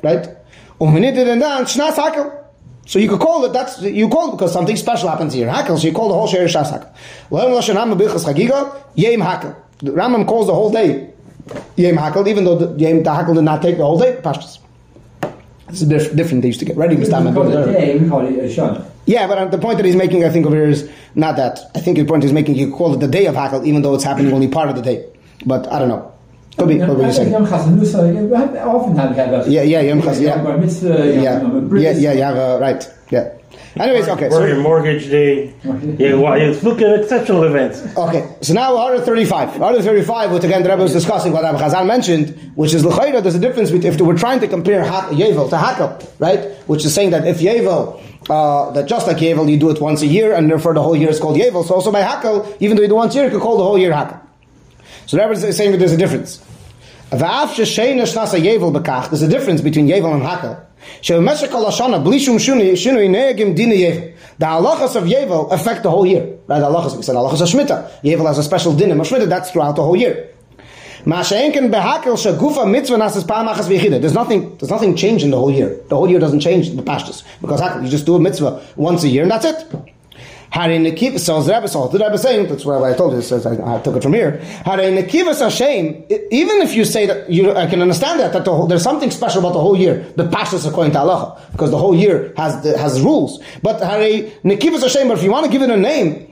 [0.04, 0.36] Right?
[2.86, 5.48] So you could call it, that's, you call it because something special happens here.
[5.50, 6.88] Hakel, so you call the whole share Shas Hakel.
[8.96, 9.56] Yem Hakel.
[9.80, 11.10] The Rambam calls the whole day
[11.78, 14.20] Yem Hakel, even though the Yem the Hakel did not take the whole day.
[15.68, 16.44] It's a diff- different.
[16.44, 16.96] They used to get ready.
[16.96, 17.14] We Mr.
[17.18, 17.34] Ahmed.
[17.34, 18.92] call it a day, we call it a.
[19.08, 21.60] Yeah, but uh, the point that he's making, I think, over here is not that.
[21.76, 23.96] I think the point he's making, you call it the day of Hakel, even though
[23.96, 25.06] it's happening only part of the day.
[25.46, 26.12] But I don't know.
[26.58, 26.78] Could be.
[26.80, 27.32] What were you saying?
[27.32, 30.42] Yom Chasanusa, yeah, we have- often have we have Yeah, yeah, Yom Chas- yeah.
[30.42, 32.14] Bar mitzvah, Yom- Yeah, yeah, yeah.
[32.14, 32.90] You have a right.
[33.10, 33.30] Yeah.
[33.78, 34.30] Anyways, okay.
[34.30, 35.54] Work your So, mortgage day.
[35.98, 37.84] Yeah, well, you look at exceptional events.
[37.98, 38.24] okay.
[38.40, 39.62] So now, order thirty-five.
[39.62, 43.22] Order thirty-five, which again the Rebbe was discussing what Rabbi Chazal mentioned, which is l'chayda.
[43.22, 46.40] There's a difference between if we're trying to compare ha- Yevel to Hakel, right?
[46.68, 48.00] Which is saying that if Yevel.
[48.28, 50.96] Uh, that just like Yevel, you do it once a year, and therefore the whole
[50.96, 51.64] year is called Yevel.
[51.64, 53.64] So also by Hakel, even though you do once a year, you could call the
[53.64, 54.20] whole year Hakel.
[55.08, 56.42] So the Rebbe is saying that there's a difference.
[57.10, 57.22] There's
[59.22, 60.60] a difference between Yevel and Hakel.
[64.38, 66.38] The halachas of Yevel affect the whole year.
[66.48, 66.60] Right?
[66.60, 68.02] The halachas, we said halachas of Shemitah.
[68.02, 69.30] Yevel has a special din of Shemitah.
[69.30, 70.30] That's throughout the whole year.
[71.06, 71.32] There's
[74.14, 75.80] nothing, there's nothing changed in the whole year.
[75.88, 77.24] The whole year doesn't change the pashtus.
[77.42, 79.95] Because hakel, you just do a mitzvah once a year and that's it.
[80.56, 83.82] Hare Nekiva, so the Rebbe, the saying, that's why I told you, says I, I
[83.82, 84.38] took it from here.
[84.64, 88.56] Hare Nekivas Hashem, even if you say that, you, I can understand that, that the
[88.56, 91.78] whole, there's something special about the whole year, the Pashas according to Allah, because the
[91.78, 93.44] whole year has the, has rules.
[93.62, 96.32] But Hare Nekivas Hashem, but if you want to give it a name,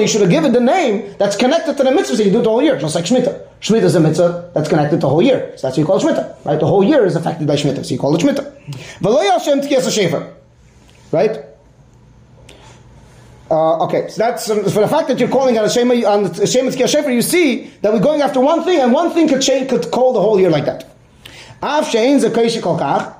[0.00, 2.48] you should have given the name that's connected to the mitzvahs that you do the
[2.48, 3.38] whole year, just like Shemitah.
[3.60, 5.52] Shemitah is a mitzvah that's connected to the whole year.
[5.58, 6.58] So that's what you call it Shemitah, right?
[6.58, 8.54] The whole year is affected by Shemitah, so you call it Shemitah.
[11.12, 11.44] Right?
[13.48, 16.24] Uh, okay, so that's um, for the fact that you're calling on a Shema on
[16.24, 19.40] the Shema Shefer, you see that we're going after one thing, and one thing could
[19.40, 20.84] change, could call the whole year like that.
[21.62, 23.14] Av she'ein zekeishi kol kach.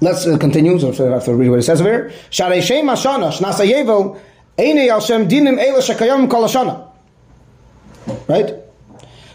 [0.00, 0.78] Let's uh, continue.
[0.78, 2.12] So I have to read what it says over here.
[2.30, 4.20] Sharei Shem Hashana Shnasa Yevel
[4.58, 6.90] Einei Al Shem Dinim Eila Shekayom Kol Hashana.
[8.28, 8.54] Right.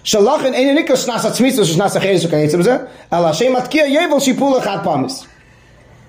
[0.04, 4.84] Shalachin Einei Nikas Shnasa Tzmitzah Shnasa Cheres Shekayetz B'zeh El Hashem Atkiya Yevel Shipula Chad
[4.84, 5.28] Pamis.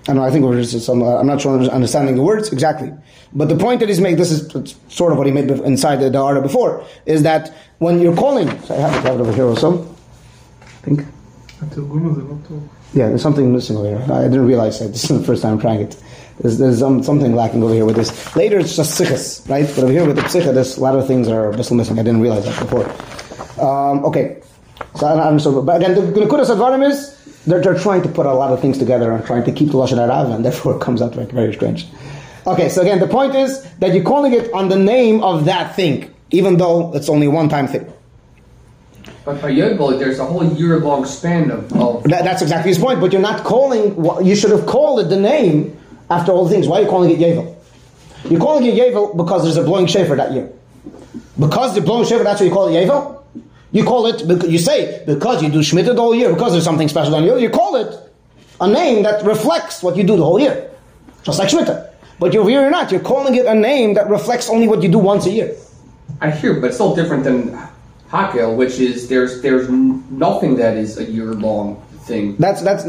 [0.08, 2.52] I know, I think we're just some, uh, I'm not sure I'm understanding the words
[2.52, 2.92] exactly.
[3.32, 6.10] But the point that he's made, this is sort of what he made inside the,
[6.10, 9.32] the order before, is that when you're calling, so I have it, have it over
[9.32, 9.82] here also.
[10.62, 11.00] I think.
[12.94, 14.12] Yeah, there's something missing over here.
[14.12, 14.88] I didn't realize that.
[14.88, 16.02] This is the first time I'm trying it.
[16.40, 18.34] There's, there's some, something lacking over here with this.
[18.34, 19.66] Later it's just sichas, right?
[19.66, 21.98] But over here with the psicha, there's a lot of things that are still missing.
[21.98, 22.88] I didn't realize that before.
[23.62, 24.40] Um, okay.
[24.96, 28.26] So I, I'm so, but again, the Nekudas Advarim is they're, they're trying to put
[28.26, 30.81] a lot of things together and trying to keep the lashon harav, and therefore it
[30.81, 31.87] comes out like very strange.
[32.46, 35.76] Okay, so again, the point is that you're calling it on the name of that
[35.76, 37.90] thing, even though it's only a one-time thing.
[39.24, 43.00] But by Yovel, there's a whole year-long span of, of That, that's exactly his point.
[43.00, 43.94] But you're not calling.
[44.24, 46.66] You should have called it the name after all the things.
[46.66, 47.55] Why are you calling it Yevel?
[48.29, 50.50] You're calling it Yevel because there's a blowing shofar that year.
[51.38, 53.19] Because the blowing shofar, that's what you call it Yevel.
[53.72, 54.48] You call it.
[54.48, 57.38] You say because you do Shemitah the whole year because there's something special on you.
[57.38, 57.96] You call it
[58.61, 60.70] a name that reflects what you do the whole year,
[61.22, 61.90] just like Shemitah.
[62.18, 64.90] But you're here or not, you're calling it a name that reflects only what you
[64.90, 65.56] do once a year.
[66.20, 67.56] I hear, but it's still different than
[68.11, 72.37] Hakel, which is there's there's nothing that is a year-long thing.
[72.37, 72.85] That's that's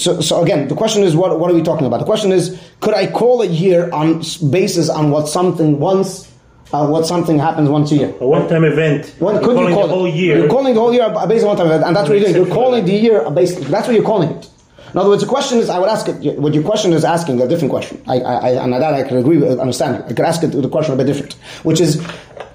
[0.00, 0.20] so.
[0.20, 1.98] So again, the question is, what what are we talking about?
[1.98, 6.32] The question is, could I call a year on basis on what something once,
[6.72, 8.14] uh, what something happens once a year?
[8.20, 9.14] A one-time event.
[9.18, 10.38] What could you calling call the whole year?
[10.38, 12.46] You're calling the whole year based on one time event, and that's what you're doing.
[12.46, 13.60] You're calling the year based.
[13.70, 14.50] That's what you're calling it.
[14.92, 16.38] In other words, the question is, I would ask it.
[16.38, 18.00] What your question is asking a different question.
[18.06, 20.04] I, I, I and that I can agree with, understand.
[20.04, 21.32] I could ask it the question a bit different,
[21.64, 22.00] which is,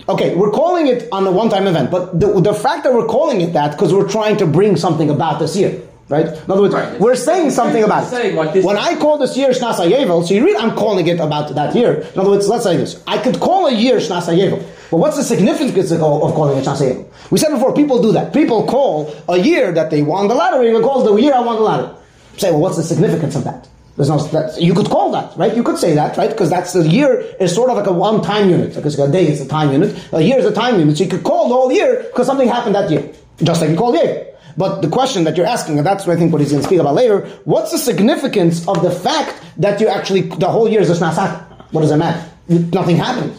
[0.07, 3.41] okay, we're calling it on a one-time event, but the, the fact that we're calling
[3.41, 5.81] it that because we're trying to bring something about this year.
[6.09, 6.25] Right?
[6.25, 6.99] In other words, Right.
[6.99, 8.09] we're saying something about it.
[8.09, 11.05] Saying like this- when I call this year Shnasa Yevel, so you read, I'm calling
[11.07, 12.03] it about that year.
[12.13, 12.97] In other words, let's say this.
[13.05, 14.59] I could call a year Shnasa Yevel.
[14.89, 17.05] But what's the significance of calling it Shnasa Yevel?
[17.29, 18.33] We said before, people do that.
[18.33, 21.57] People call a year that they won the lottery, they call the year I won
[21.57, 21.89] the lottery.
[22.37, 23.67] Say, well, what's the significance of that?
[23.95, 25.53] There's no, that, you could call that, right?
[25.55, 26.29] You could say that, right?
[26.29, 28.73] Because that's the year is sort of like a one time unit.
[28.73, 30.97] Because a day is a time unit, a year is a time unit.
[30.97, 33.03] So you could call the whole year because something happened that year.
[33.43, 34.25] Just like you call the year.
[34.59, 36.67] But the question that you're asking, and that's what I think what he's going to
[36.67, 40.81] speak about later, what's the significance of the fact that you actually, the whole year
[40.81, 41.31] is a Shnasak?
[41.71, 42.29] What does it matter?
[42.49, 43.31] Nothing happened.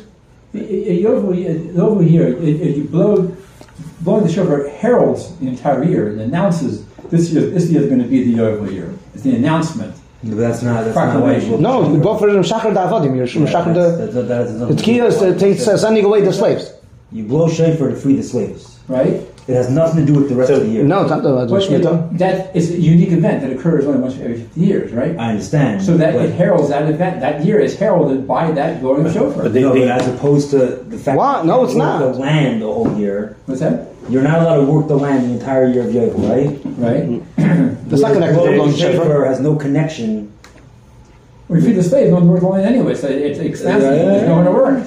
[0.55, 1.35] Over
[1.83, 3.37] over here, if if you blow,
[4.01, 8.03] blowing the shofar heralds the entire year and announces this year, this year is going
[8.03, 8.93] to be the Yovel year.
[9.13, 9.95] It's the announcement.
[10.25, 10.85] But that's not.
[10.85, 13.15] That's not what No, you go for Shachar Da'avadim.
[13.15, 16.73] You're Shachar the, That's, that's, that's, the key is to take, sending away the slaves.
[17.13, 18.79] You blow shofar to free the slaves.
[18.89, 19.30] Right?
[19.51, 20.85] It has nothing to do with the rest So- of the year.
[20.85, 22.19] No, it's not the the But, you know, Shemitah.
[22.19, 25.15] that is a unique event that occurs only once every 50 years, right?
[25.19, 25.83] I understand.
[25.83, 27.21] So that but, it heralds that event.
[27.21, 29.43] That year is heralded by that blowing of shofar.
[29.45, 30.59] But they- no, they- but as opposed to
[30.89, 31.33] the fact Why?
[31.39, 32.13] that No, you it's work not.
[32.13, 33.35] the land the whole year.
[33.47, 33.89] What's that?
[34.09, 36.59] You're not allowed to work the land the entire year of Yovel, right?
[36.79, 37.23] Right?
[37.89, 39.05] That's not connected to Blowing blowing shofar.
[39.05, 40.29] shofar has no connection.
[41.49, 43.83] Well, you feed the slaves, no one's working the land anyway, so it's expensive.
[43.93, 44.79] Yeah, yeah, There's no one to work.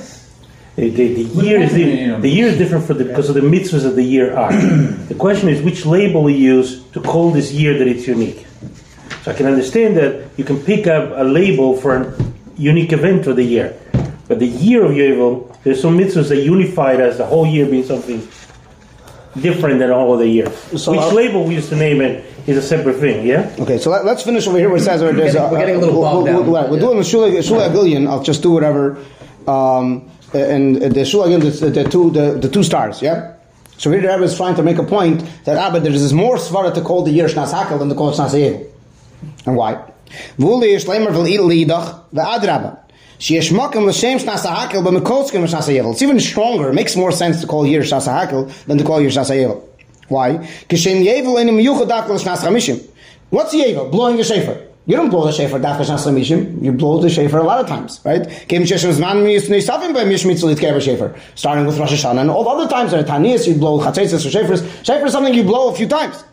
[0.76, 2.10] The, the, the year is does that mean?
[2.14, 4.52] the, the year is different for the, because of the mitzvahs of the year are.
[5.08, 8.48] the question is which label we use to call this year that it's unique.
[9.22, 13.28] So I can understand that you can pick up a label for a unique event
[13.28, 13.80] of the year,
[14.28, 17.68] but the year of Yovel, there's some mitzvahs that unify it as the whole year
[17.68, 18.28] being something
[19.40, 20.54] different than all of the years.
[20.82, 23.26] So which I'll- label we use to name it is a separate thing.
[23.26, 23.56] Yeah.
[23.60, 25.76] Okay, so let, us finish over here where it says uh, there's getting- we're getting
[25.76, 26.52] a little we'll, bogged we'll, down.
[26.52, 28.08] we'll, we'll do it in the Shula, Shula Agilion.
[28.08, 28.98] I'll just do whatever.
[29.48, 33.02] Um, and the Shula Agilion, the, the two the, the two stars.
[33.02, 33.36] Yeah.
[33.78, 36.14] So here the Rebbe is trying to make a point that ah, but there is
[36.14, 38.70] more svara to call the year Shnas Hakel than to call Shnas Yevil.
[39.46, 39.76] And why?
[40.38, 42.80] Vuli Shleimer vil idach the adraba.
[43.20, 45.94] Sheyesh makom l'shem shnas hakel, but mekolskim shnas hayevel.
[45.94, 46.70] It's even stronger.
[46.70, 49.64] It makes more sense to call year shnas hakel than to call year shnas hayevel.
[50.08, 50.38] Why?
[50.68, 52.86] Kishem yevel enim yuchad dakel shnas chamishim.
[53.30, 53.90] What's yevel?
[53.90, 54.73] Blowing the shofar.
[54.86, 56.62] You don't blow the shofar dafka shnas chamishim.
[56.62, 58.28] You blow the shofar a lot of times, right?
[58.50, 61.16] Kim sheshem zman miyisnei savim by mishmitzu litkever shofar.
[61.36, 64.30] Starting with Rosh Hashanah and all the other times that are you blow chatzetzes or
[64.30, 64.86] shofars.
[64.86, 66.24] Shofar is something you blow a few times.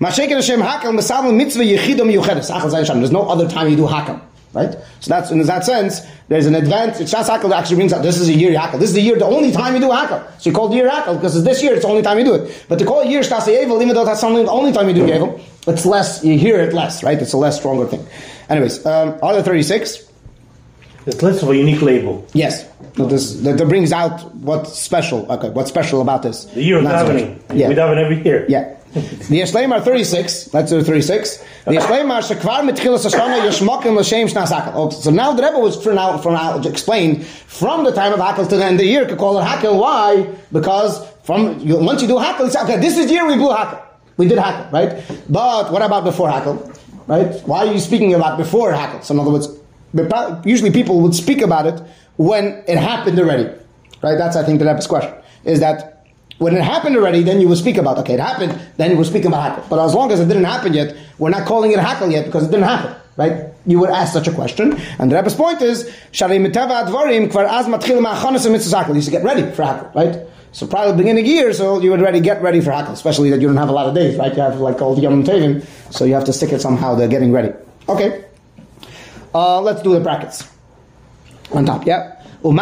[0.00, 2.94] Mashiach Hashem hakel mesavim mitzvah yechidom yuchedes.
[2.94, 4.20] There's no other time you do hakel.
[4.52, 4.76] Right?
[5.00, 7.10] So that's in that sense, there's an advantage.
[7.10, 8.78] Shas Hakel actually brings out this is a year Hakel.
[8.78, 10.24] This is the year, the only time you do Hakel.
[10.40, 12.24] So you call it year Hakel because it's this year, it's the only time you
[12.24, 12.66] do it.
[12.68, 15.04] But to call it year Shtas even though that's something the only time you do
[15.04, 17.20] Yevel, it's less, you hear it less, right?
[17.20, 18.06] It's a less stronger thing.
[18.48, 20.10] Anyways, um, Order 36.
[21.06, 22.26] It's less of a unique label.
[22.32, 22.66] Yes.
[22.96, 25.30] So this, that, that brings out what's special.
[25.30, 26.46] Okay, what's special about this?
[26.46, 27.42] The year of so davening.
[27.52, 27.68] Yeah.
[27.68, 28.46] We daven every year.
[28.48, 28.76] Yeah.
[28.94, 30.54] The Yeshleim are 36.
[30.54, 31.38] Let's do 36.
[31.64, 34.72] The Yeshleim are Shekvar Mitchilas Hashanah Yeshmokim L'Shem Shnas Hakel.
[34.74, 38.20] Oh, so now the Rebbe was for now, for now explained from the time of
[38.20, 39.78] Hakel to the end of the year, could call it Hakel.
[39.80, 40.28] Why?
[40.52, 42.78] Because from once you do Hakel, it's okay.
[42.78, 43.82] This is the year we blew Hakel.
[44.16, 45.02] We did hakel, right?
[45.28, 46.74] But what about before hakel,
[47.06, 47.34] Right?
[47.46, 49.04] Why are you speaking about before Hakel?
[49.04, 49.48] So in other words,
[50.46, 51.82] usually people would speak about it
[52.16, 53.50] when it happened already.
[54.02, 54.16] Right?
[54.16, 55.12] That's I think the Rebbe's question.
[55.44, 56.06] Is that
[56.38, 59.04] when it happened already, then you will speak about okay, it happened, then you will
[59.04, 59.68] speak about hakel.
[59.68, 62.44] But as long as it didn't happen yet, we're not calling it hakel yet because
[62.44, 63.52] it didn't happen, right?
[63.66, 65.84] You would ask such a question, and the Rebbe's point is.
[66.12, 66.28] You
[69.02, 70.26] to get ready for hakel, right?
[70.54, 73.48] So probably beginning year, so you would already get ready for hakel, especially that you
[73.48, 74.32] don't have a lot of days, right?
[74.32, 76.94] You have like all the yom tevim, so you have to stick it somehow.
[76.94, 77.52] They're getting ready.
[77.88, 78.24] Okay,
[79.34, 80.48] uh, let's do the brackets
[81.50, 81.84] on top.
[81.86, 82.22] Yeah.
[82.44, 82.56] So the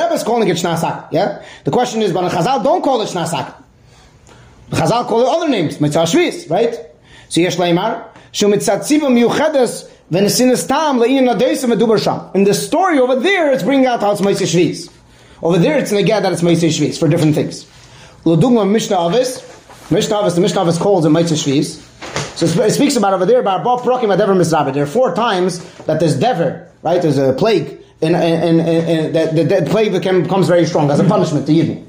[0.00, 1.08] Rebbe is calling it shnasakel.
[1.12, 1.44] Yeah.
[1.62, 3.54] The question is, but Chazal don't call it shnasakel.
[4.70, 6.74] Chazal call it other names, mitzvah shvis, right?
[7.28, 12.30] So yesh leimar shumitzatzivim miuchedes tam le'in adesim v'dubar sham.
[12.34, 14.90] In the story over there, it's bringing out how it's mitzvah shvis.
[15.42, 17.66] Over there, it's neged that it's mitzvah shvis for different things.
[18.24, 19.48] L'dugma Mishnah Avis.
[19.90, 21.88] Mishnah Avis, the Mishnah Avis calls it mitzvah shvis.
[22.36, 24.72] So it speaks about over there about Bob Prokim Dever Mizrabah.
[24.72, 27.00] There are four times that there's Dever, right?
[27.00, 30.98] There's a plague, and, and, and, that the, the plague became, becomes very strong as
[30.98, 31.84] a punishment to Yidden.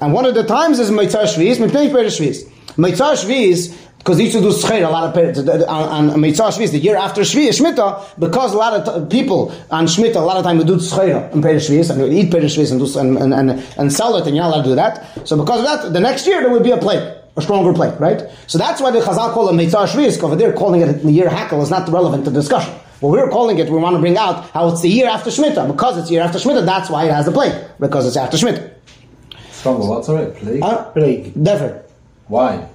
[0.00, 2.50] And one of the times is Mitzvah Shviz, Peiris Shviz.
[2.76, 6.70] Mitzvah Shviz, because they used to do Scher a lot of on, on Mitzvah Shviz,
[6.70, 10.36] the year after Shviz, Shemitah, because a lot of t- people on Shemitah, a lot
[10.36, 12.98] of time would do Scher in Peiris Shviz, and would eat Peiris Shviz and, do,
[12.98, 15.28] and, and, and, and sell it, and you're not allowed to do that.
[15.28, 18.00] So because of that, the next year there would be a plague a stronger plague,
[18.00, 18.28] right?
[18.48, 21.28] So that's why the Chazal call it Meitzah Shviz, over there calling it the year
[21.28, 22.74] Hakel is not relevant to the discussion.
[23.00, 25.68] What we're calling it, we want to bring out how it's the year after Shemitah.
[25.68, 27.54] Because it's the year after Shemitah, that's why it has the plague.
[27.78, 28.74] Because it's after Shemitah.
[29.52, 30.04] Stronger what?
[30.04, 30.62] Sorry, plague.
[30.62, 31.32] Uh, Plague.
[31.40, 31.84] Dever.
[32.26, 32.68] Why?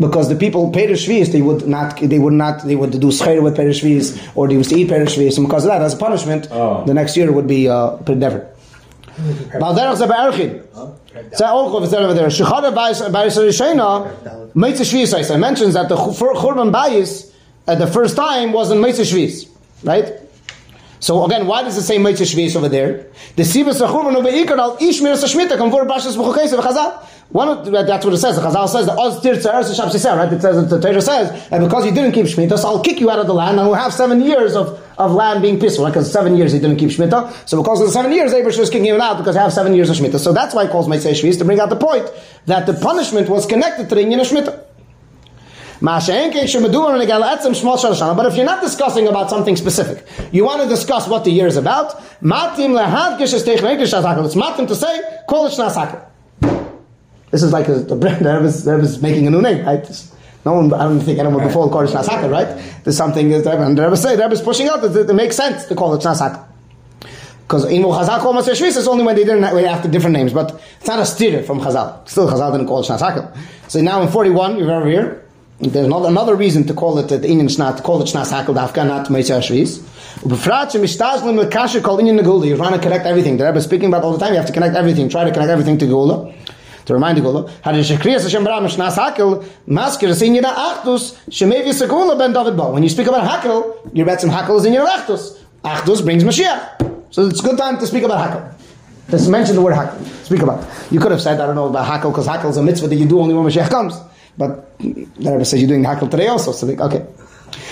[0.00, 3.08] Because the people paid a shviz, they would not, they would not, they would do
[3.08, 5.82] schayr with peirush shviz, or they used to eat peirush shviz, and because of that,
[5.82, 6.84] as a punishment, Oh.
[6.84, 8.48] the next year would be uh, dever.
[9.60, 10.62] Malderach ze be'erchin.
[11.36, 12.28] So also is over there.
[12.28, 15.30] Shechada bayis bayis rishena mitzvah shvius.
[15.32, 17.30] I mentions that the churban bayis
[17.66, 19.48] at the first time was in mitzvah shvius,
[19.84, 20.14] right?
[21.00, 23.06] So again, why does it say mitzvah shvius over there?
[23.36, 27.06] The sivas churban over ikar al ishmir sashmita konvur bashas b'chukais v'chazal.
[27.30, 28.36] One that- that's what it says.
[28.36, 30.32] The Chazal says the oz tir tzer shab siseh, right?
[30.32, 33.10] It says the Torah says and because you didn't keep shmita, so I'll kick you
[33.10, 35.84] out of the land, and we'll have seven years of, of land being peaceful.
[35.84, 35.92] Right?
[35.92, 38.68] Because seven years he didn't keep shmita, so because of the seven years, Abraham was
[38.68, 40.18] kicking him out because I have seven years of shmita.
[40.18, 42.04] So that's why he calls mitzvah shvius to bring out the point
[42.46, 44.58] that the punishment was connected to the inyan of shmita.
[45.84, 46.06] But
[48.26, 51.56] if you're not discussing about something specific, you want to discuss what the year is
[51.56, 52.76] about, it's matim
[54.68, 56.02] to say, shnas
[57.32, 59.84] This is like a, the brand that is, making a new name, right?
[59.84, 60.12] This-
[60.44, 62.48] no one, I don't think anyone before called it shnas right?
[62.82, 65.14] There's something that and the Rebbe say, the Rebbe is pushing out that it, it
[65.14, 66.44] makes sense to call it shnas
[67.42, 70.32] Because in Chazal call Maser Shvis is only when they didn't wait after different names,
[70.32, 72.08] but it's not a steer from Chazal.
[72.08, 75.24] Still, Chazal didn't call it Shnas So now in 41, you're over here.
[75.60, 78.54] There's not another reason to call it the Inyan Shnas, to call it Shnas Hakel,
[78.54, 79.78] Dafka, not Maser Shvis.
[80.22, 82.48] Ubefrat shemishtazlim lekasher kol Inyan Negula.
[82.48, 83.36] You're trying to connect everything.
[83.36, 84.32] The Rebbe is speaking about all the time.
[84.32, 85.08] You have to connect everything.
[85.08, 86.34] Try to connect everything to Gula.
[86.86, 90.52] To remind the Gula, had the Shekriyas Hashem Bram Shnas Hakel, masker is in Yina
[90.52, 92.72] Achdus, Shemevi Segula ben David Bo.
[92.72, 95.38] When you speak about Hakel, your bet some Hakel is in Yina Achdus.
[95.64, 97.14] Achdus brings Mashiach.
[97.14, 98.54] So it's a good time to speak about Hakel.
[99.10, 100.04] Just mention the word Hakel.
[100.24, 100.92] Speak about it.
[100.92, 102.96] You could have said, I don't know about Hakel, because Hakel is a mitzvah that
[102.96, 103.94] you do only when Mashiach comes.
[104.36, 106.52] But the Rebbe says you're doing Hakel today also.
[106.52, 107.06] So okay.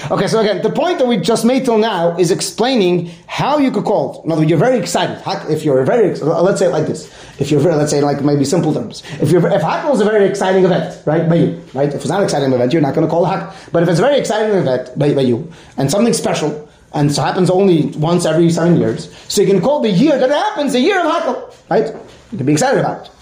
[0.08, 3.70] Okay, so again, the point that we just made till now is explaining how you
[3.70, 4.24] could call it.
[4.24, 5.20] In other words, you're very excited.
[5.50, 7.06] If you're very, ex- let's say it like this.
[7.40, 9.02] If you're very, let's say like maybe simple terms.
[9.20, 11.88] If you're, if Hakel is a very exciting event, right, by you, right?
[11.88, 13.72] If it's not an exciting event, you're not going to call it Hakel.
[13.72, 17.22] But if it's a very exciting event by, by you, and something special, and so
[17.22, 19.14] happens only once every seven years.
[19.28, 21.86] So you can call the year that it happens the year of Hakel, right?
[22.32, 23.12] You can be excited about it.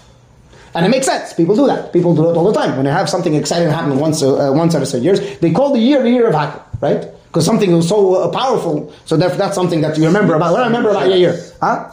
[0.75, 1.33] And it makes sense.
[1.33, 1.91] People do that.
[1.91, 2.75] People do it all the time.
[2.75, 5.79] When they have something exciting happen once, uh, once every seven years, they call the
[5.79, 7.07] year the year of Hakel, right?
[7.27, 10.51] Because something was so uh, powerful, so therefore that's something that you remember about.
[10.51, 11.39] What I remember about your year?
[11.61, 11.91] Huh?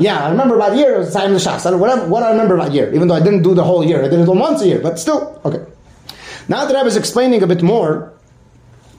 [0.00, 1.78] Yeah, I remember about year was time the Shas.
[1.78, 4.08] Whatever, what I remember about year, even though I didn't do the whole year, I
[4.08, 5.64] did it once a year, but still, okay.
[6.48, 8.12] Now that I was explaining a bit more,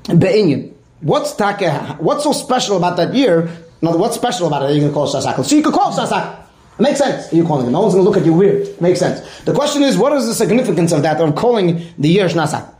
[0.06, 3.50] Be'inyan, what's taka, what's so special about that year?
[3.82, 5.44] Now, what's special about it you can call it Shasakal?
[5.44, 6.40] So you could call it Shasakal.
[6.80, 7.32] It makes sense.
[7.34, 7.72] You calling it.
[7.72, 8.68] No one's going to look at you weird.
[8.68, 9.44] It makes sense.
[9.44, 12.74] The question is, what is the significance of that, of calling the year Shnasak?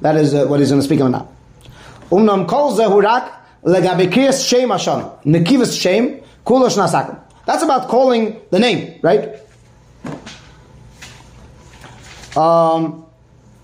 [0.00, 1.35] That is uh, what he's going to speak on about.
[2.10, 3.32] Umnam kol zehurak
[3.64, 5.22] legabekiyas shem hashan.
[5.24, 7.18] Nekivas shem kula shnasakim.
[7.46, 9.40] That's about calling the name, right?
[12.36, 13.06] Um,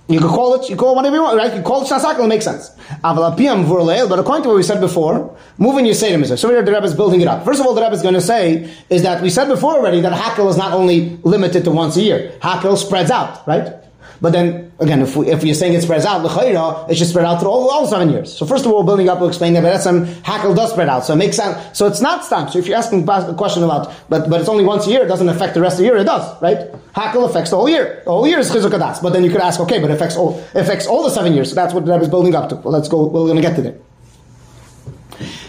[0.09, 1.55] you can call it, you call it whatever you want, right?
[1.55, 2.71] You call it shnasakim, it makes sense.
[3.05, 6.37] Aval apiyam vurleil, but according to what we said before, moving your Seder Mitzvah.
[6.37, 7.45] So here the Rebbe is building it up.
[7.45, 10.01] First of all, the Rebbe is going to say is that we said before already
[10.01, 12.33] that Hakel is not only limited to once a year.
[12.41, 13.82] Hakel spreads out, right?
[14.23, 17.25] But then, again, if, we, if you're saying it spreads out, l'chayra, it should spread
[17.27, 18.33] out through all, all seven years.
[18.33, 20.89] So first of all, building up, we'll explain that, but that's some hakel does spread
[20.89, 21.05] out.
[21.05, 21.77] So it makes sense.
[21.77, 22.51] So it's not stamp.
[22.51, 25.09] So if you're asking a question about, but, but it's only once a year, it
[25.09, 26.71] doesn't affect the rest of the year, it does, right?
[26.95, 28.01] Hakel affects the whole year.
[28.05, 29.03] The whole year is chizuk adas.
[29.03, 31.49] But then you could ask, okay, but it affects all, affects all the seven years.
[31.49, 32.55] So that's what Rebbe is building up to.
[32.55, 33.75] Well, let's go, we're going to get to there.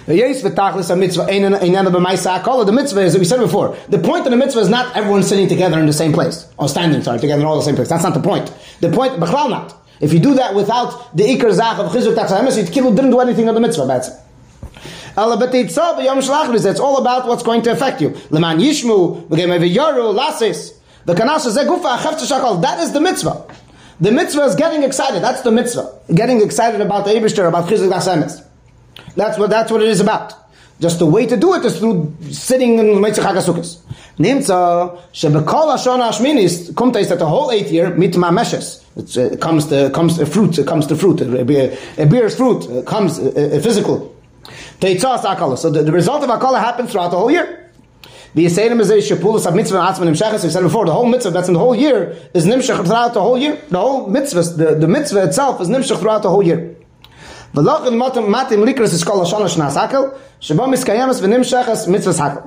[0.05, 0.15] The
[2.73, 5.79] mitzvah is, we said before, the point of the mitzvah is not everyone sitting together
[5.79, 7.87] in the same place, or standing, sorry, together in all the same place.
[7.87, 8.51] That's not the point.
[8.81, 9.73] The point, b'chlal not.
[10.01, 13.47] If you do that without the ikar zach of chizuk tatzah you didn't do anything
[13.47, 14.15] of the mitzvah, that's it.
[15.15, 18.09] It's all about what's going to affect you.
[18.29, 20.73] Leman yishmu, eviyaru, lasis,
[21.05, 23.45] that is the mitzvah.
[24.01, 25.93] The mitzvah is getting excited, that's the mitzvah.
[26.13, 28.43] Getting excited about the Eibishter, about chizuk tatzah
[29.15, 30.33] that's what that's what it is about.
[30.79, 33.79] Just the way to do it is through sitting in Meitzah Chagasukis.
[34.17, 38.83] Nimtza shebekol hashon hashminis kumta is that the whole eighth year mitma meshes.
[38.97, 40.57] Uh, It comes to comes to fruit.
[40.57, 41.21] It comes to fruit.
[41.21, 42.65] It, bear- it bears fruit.
[42.69, 44.15] It comes uh, uh, physical.
[44.79, 45.57] Teitzas akala.
[45.57, 47.71] So the, the result of akala happens throughout the whole year.
[48.35, 50.43] The Yisayim is a shapulas of mitzvah atzman nimshachas.
[50.43, 53.21] We said before, the whole mitzvah that's in the whole year is nimshach throughout the
[53.21, 53.59] whole year.
[53.69, 56.75] The whole mitzvah, the, the mitzvah itself is nimshach throughout the whole year.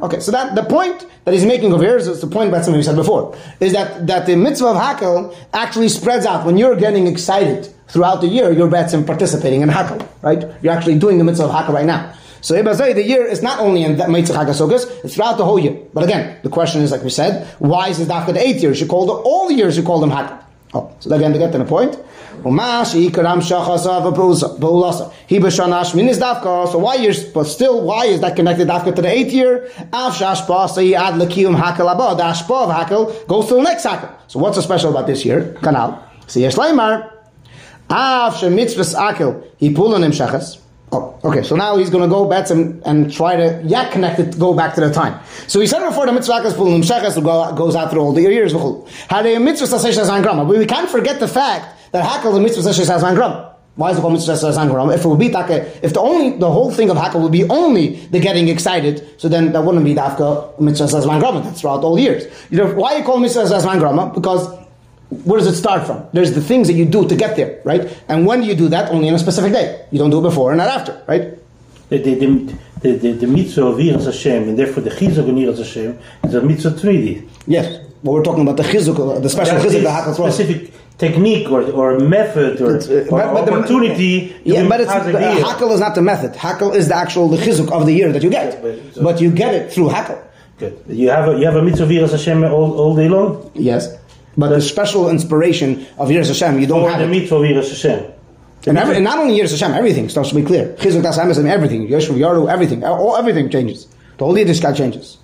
[0.03, 2.83] Okay, so that the point that he's making over here is, the point that we
[2.83, 6.45] said before, is that, that the mitzvah of Hakel actually spreads out.
[6.45, 10.45] When you're getting excited throughout the year, you're betzim participating in Hakel, right?
[10.61, 12.13] You're actually doing the mitzvah of Hakel right now.
[12.41, 15.77] So the year is not only in that Mitzvah Chagasukas, it's throughout the whole year.
[15.93, 18.71] But again, the question is, like we said, why is it after the eighth year?
[18.71, 20.41] You should call the, all the years you call them Hakel.
[20.75, 21.99] Oh, so again, to get to the point.
[22.47, 22.53] So
[26.79, 27.25] why years?
[27.25, 29.69] But still, why is that connected dafka to the eighth year?
[29.77, 30.15] The of
[32.71, 34.15] hakel goes to the next hakel.
[34.29, 35.57] So what's so special about this year?
[35.61, 36.01] Kanal.
[36.29, 37.11] So yesh leimar.
[37.89, 37.95] He
[39.71, 40.61] pulon him shachas.
[40.93, 41.43] Oh, okay.
[41.43, 44.55] So now he's going to go back and, and try to yeah connect it, go
[44.55, 45.19] back to the time.
[45.49, 48.53] So he said before the mitzvah is shachas go, goes out through all the years.
[48.53, 48.87] But
[50.47, 53.55] we can't forget the fact that hakel the mitzvah says has grama.
[53.77, 54.95] Why is it called mitzvah says grama?
[54.95, 57.45] If it would be taka, if the only the whole thing of hakel would be
[57.45, 61.43] only the getting excited, so then that wouldn't be dafka mitzvah says grama.
[61.43, 62.25] That's throughout all years.
[62.51, 64.13] You know why you call mitzvah says grama?
[64.15, 64.49] Because
[65.25, 66.05] where does it start from?
[66.13, 67.97] There's the things that you do to get there, right?
[68.09, 68.91] And when do you do that?
[68.91, 69.87] Only on a specific day.
[69.93, 71.39] You don't do it before and not after, right?
[71.91, 75.27] The, the, the, the, the, the mitzvah of Yiras Hashem, and therefore the chizuk of
[75.27, 77.29] Yiras Hashem, is a mitzvah Trinity.
[77.47, 77.85] Yes.
[78.03, 81.63] But we're talking about the chizuk, the special That chizuk happens for specific technique or,
[81.73, 84.29] or method or, uh, or but- but the- opportunity.
[84.29, 85.45] to Yeah, but it's the, the year.
[85.45, 86.33] hakel is not the method.
[86.33, 89.31] Hakel is the actual the chizuk of the year that you get, but- but you
[89.31, 90.19] get it through hakel.
[90.59, 90.79] Good.
[90.89, 93.51] You have a, you have a mitzvah Yiras Hashem all, all day long?
[93.55, 93.95] Yes,
[94.39, 97.09] but the special inspiration of Yiras Hashem you don't Or have the it.
[97.11, 98.13] mitzvah Yiras Hashem?
[98.67, 100.75] And, every, and not only Yiras Hashem, everything starts to be clear.
[100.79, 101.87] Chizuk das Hashem, everything.
[101.89, 102.83] Yeshuv Yaru, everything.
[102.85, 103.87] All everything changes.
[104.17, 105.19] The whole Yiddishkeit changes.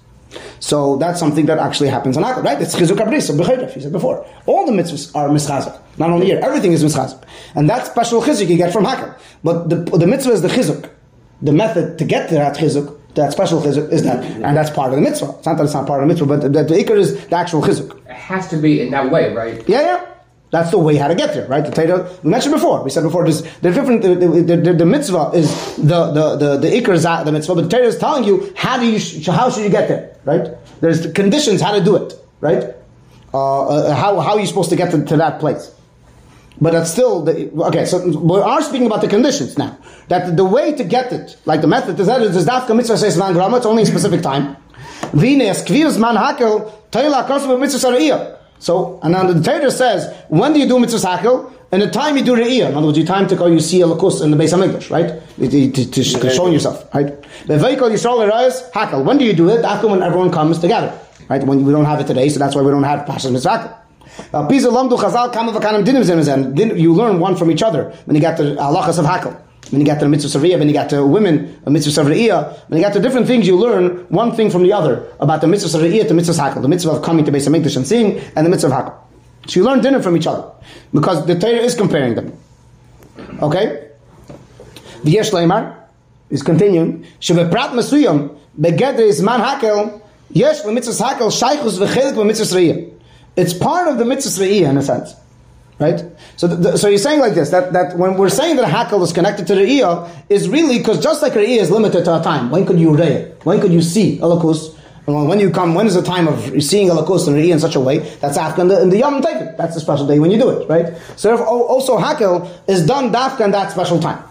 [0.63, 2.63] So that's something that actually happens on Hakel, right?
[2.63, 3.75] It's chizuk abris of b'chaydav.
[3.75, 4.25] You said before.
[4.47, 5.77] All the mitzvahs are mischazak.
[5.99, 7.21] Not only here, everything is mischazak,
[7.57, 9.13] and that special chizuk you get from Hakel.
[9.43, 10.89] But the, the mitzvah is the chizuk.
[11.43, 14.91] The method to get to that chizuk, that special chizuk, is that, and that's part
[14.93, 15.35] of the mitzvah.
[15.37, 17.35] It's not that it's not part of the mitzvah, but the, the ikar is the
[17.37, 17.99] actual chizuk.
[18.07, 19.69] It has to be in that way, right?
[19.69, 20.15] Yeah, yeah.
[20.53, 21.65] That's the way how to get there, right?
[21.65, 22.83] The Torah, we mentioned before.
[22.85, 24.03] We said before, there's the different.
[24.03, 27.69] The, the, the, the mitzvah is the the the the is the mitzvah, but the
[27.71, 29.01] Torah is telling you how do you
[29.33, 30.51] how should you get there, right?
[30.83, 32.75] There's the conditions how to do it, right?
[33.33, 35.75] Uh, uh, how how are you supposed to get to, to that place?
[36.61, 37.87] But that's still the, okay.
[37.87, 39.79] So we are speaking about the conditions now.
[40.09, 43.35] That the way to get it, like the method, is that dafka mitzvah says man.
[43.55, 44.59] It's only a specific time.
[45.15, 48.42] Vines kvius man hakel kosu mitzvah.
[48.63, 51.53] So and then the Torah says when do you do mitzvah hakel?
[51.73, 53.81] And the time you do re'iyah, in other words, you time to go, you see
[53.81, 55.09] a lakus in the base of English, right?
[55.39, 57.19] To, to, to, to show yourself, right?
[57.47, 59.03] The vehicle Yisrael Erayis, hakel.
[59.07, 59.65] When do you do it?
[59.65, 60.93] After when everyone comes together,
[61.31, 61.43] right?
[61.43, 64.35] When we don't have it today, so that's why we don't have Pashas Mitzvah hakel.
[64.35, 66.55] Uh, Pisa lamdu chazal kama v'kanim dinim zim zim.
[66.55, 69.41] Then You learn one from each other when you get the halachas of hakel.
[69.73, 72.69] When you get to the mitzvah saviyah, when you get to women, a mitzvah savriyah,
[72.69, 75.49] when you get to different things, you learn one thing from the other about the
[75.49, 78.45] mitzvah savriyah to mitzvah hakel, the mitzvah of coming to Beis Hamikdash and seeing, and
[78.45, 78.95] the mitzvah of hakel.
[79.47, 80.53] So you learn dinner from each other
[80.93, 82.39] because the Torah is comparing them.
[83.41, 83.89] Okay?
[85.05, 85.75] The Yesh Leimar
[86.29, 87.07] is continuing.
[87.19, 90.03] Sheveprat mesuyam begeder is man hakel
[90.33, 92.93] yesh lemitzvah hakel shaychus v'chelik v'mitzvah sreiyah.
[93.37, 95.15] It's part of the mitzvah sreiyah in a sense.
[95.83, 96.05] Right?
[96.37, 99.47] So, so you're saying like this, that, that when we're saying that hakel is connected
[99.49, 102.65] to the Re'iyah, is really, because just like Re'iyah is limited to a time, when
[102.65, 103.45] could you re'ah?
[103.45, 104.79] When could you see alakus?
[105.05, 107.81] When you come, when is the time of seeing a lakus and in such a
[107.81, 107.99] way?
[108.21, 109.57] That's after in the, in the Yom Tov.
[109.57, 110.97] That's the special day when you do it, right?
[111.17, 114.23] So if, also hakel is done dafka in that special time.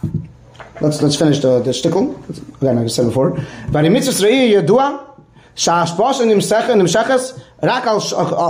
[0.80, 2.16] Let's let's finish the the shtickle.
[2.62, 3.38] Again, like I said before.
[3.70, 5.06] But in mitzvah re'iyah yedua
[5.56, 7.99] sha'ashpos nimsecha nimsheches rak al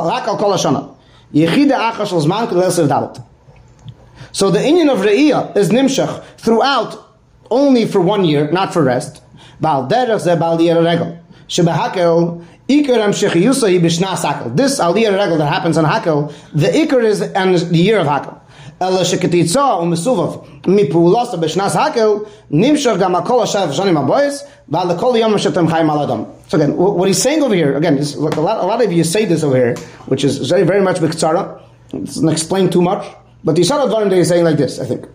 [0.08, 0.96] rak al kol hashana.
[1.34, 3.26] Achas zman.
[4.32, 6.98] So the union of re'iyah is nimshach throughout
[7.50, 9.22] only for one year, not for rest.
[9.62, 11.18] Derech ze bal regel.
[11.48, 12.90] Shebahakel, This
[14.80, 18.42] aliyah regel that happens on hakel, the Iker is and the year of hakel.
[18.82, 18.88] So
[26.58, 29.26] again, what he's saying over here, again, look, a lot, a lot of you say
[29.26, 29.76] this over here,
[30.08, 31.62] which is very, very much b'ktzara.
[31.94, 33.06] It doesn't explain too much,
[33.44, 35.06] but the Yisrael Dvarim that he's saying like this, I think,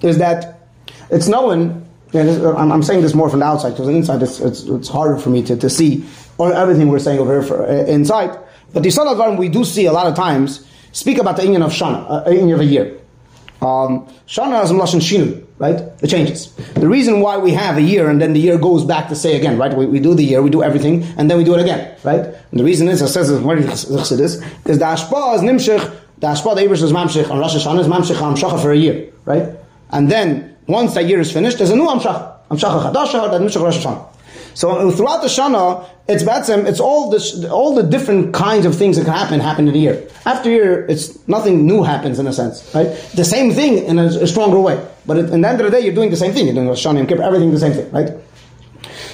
[0.00, 0.60] is that
[1.10, 4.64] it's known I'm, I'm, saying this more from the outside because the inside it's, it's,
[4.64, 6.04] it's, harder for me to, to see
[6.42, 8.36] or everything we're saying over here for, uh, inside.
[8.72, 11.72] But the Salat we do see a lot of times speak about the inyan of
[11.72, 12.98] Shana, uh, inyan of a year.
[13.60, 15.78] Um, Shana is Lashon Shinu, right?
[16.02, 16.52] It changes.
[16.74, 19.36] The reason why we have a year and then the year goes back to say
[19.36, 19.72] again, right?
[19.72, 22.24] We, we do the year, we do everything, and then we do it again, right?
[22.50, 25.84] And the reason is, it says it is because the Ashpa is Nimshich,
[26.18, 29.12] the Ashpa, the Abish is Mamshich, and Rosh Hashanah is Mamshich Amshacha for a year,
[29.26, 29.48] right?
[29.90, 32.48] And then once that year is finished, there's a new Amshach.
[32.50, 34.08] Amshach Chadasha, that Mishach Rosh Hashanah.
[34.54, 38.96] So throughout the Shana, it's Batsem, it's all this, all the different kinds of things
[38.96, 40.08] that can happen, happen in a year.
[40.26, 42.88] After a year, it's nothing new happens in a sense, right?
[43.14, 44.84] The same thing in a, a stronger way.
[45.06, 46.46] But at, the end of the day, you're doing the same thing.
[46.46, 48.10] You're doing Rosh Hashanah Kippur, everything the same thing, right?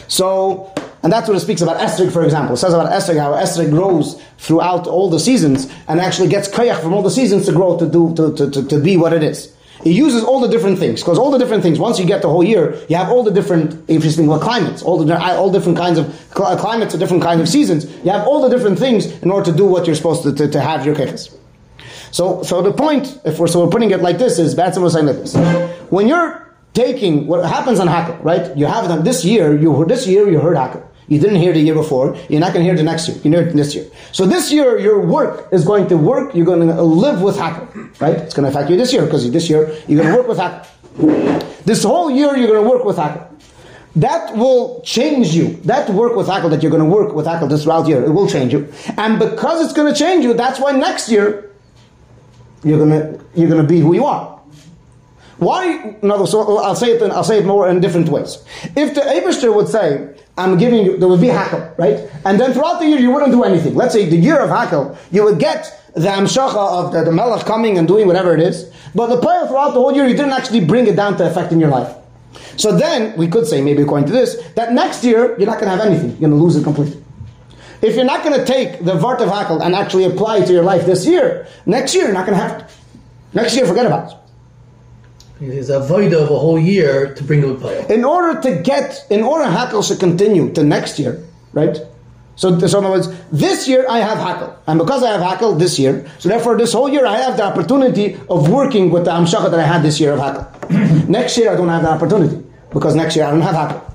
[0.08, 0.72] So,
[1.02, 2.54] and that's what it speaks about Esrig, for example.
[2.54, 6.80] It says about Esrig how Esrig grows throughout all the seasons and actually gets kayach
[6.80, 9.22] from all the seasons to grow to do to, to, to, to be what it
[9.22, 9.54] is.
[9.82, 11.78] He uses all the different things because all the different things.
[11.78, 15.18] Once you get the whole year, you have all the different interesting climates, all the
[15.20, 17.84] all different kinds of uh, climates, or different kinds of seasons.
[18.04, 20.48] You have all the different things in order to do what you're supposed to, to,
[20.48, 21.34] to have your keches.
[22.10, 24.94] So, so the point, if we're so we're putting it like this, is Batson was
[24.94, 25.36] saying like this:
[25.90, 28.56] when you're taking what happens on Hakel, right?
[28.56, 29.56] You have them this year.
[29.56, 30.87] You this year you heard Hakel.
[31.08, 32.16] You didn't hear the year before.
[32.28, 33.16] You're not going to hear the next year.
[33.18, 33.86] You hear it this year.
[34.12, 36.34] So this year, your work is going to work.
[36.34, 38.16] You're going to live with Hakel, right?
[38.16, 40.38] It's going to affect you this year because this year you're going to work with
[40.38, 41.64] Hakel.
[41.64, 43.26] This whole year you're going to work with Hakel.
[43.96, 45.54] That will change you.
[45.64, 48.10] That work with Hakel that you're going to work with Hakel this throughout year, it
[48.10, 48.72] will change you.
[48.96, 51.50] And because it's going to change you, that's why next year
[52.62, 54.38] you're going to you're going to be who you are.
[55.38, 55.96] Why?
[56.02, 57.02] No, so I'll say it.
[57.10, 58.44] I'll say it more in different ways.
[58.76, 61.98] If the Abishter would say, "I'm giving you," there would be hakel, right?
[62.24, 63.74] And then throughout the year, you wouldn't do anything.
[63.74, 65.60] Let's say the year of hakel, you would get
[65.94, 68.70] the amshacha of the, the melech coming and doing whatever it is.
[68.94, 71.52] But the prayer throughout the whole year, you didn't actually bring it down to effect
[71.52, 71.94] in your life.
[72.56, 75.70] So then we could say, maybe according to this, that next year you're not going
[75.70, 76.10] to have anything.
[76.10, 77.02] You're going to lose it completely.
[77.80, 80.52] If you're not going to take the vart of hakel and actually apply it to
[80.52, 82.66] your life this year, next year you're not going to have it.
[83.34, 84.18] Next year, forget about it.
[85.40, 87.86] It's a void of a whole year to bring a pile.
[87.86, 91.22] In order to get, in order hakel to continue to next year,
[91.52, 91.78] right?
[92.34, 95.58] So, so in other words, this year I have hakel, and because I have hakel
[95.58, 99.12] this year, so therefore this whole year I have the opportunity of working with the
[99.12, 101.08] amshaka that I had this year of hakel.
[101.08, 103.88] next year I don't have that opportunity because next year I don't have hakel.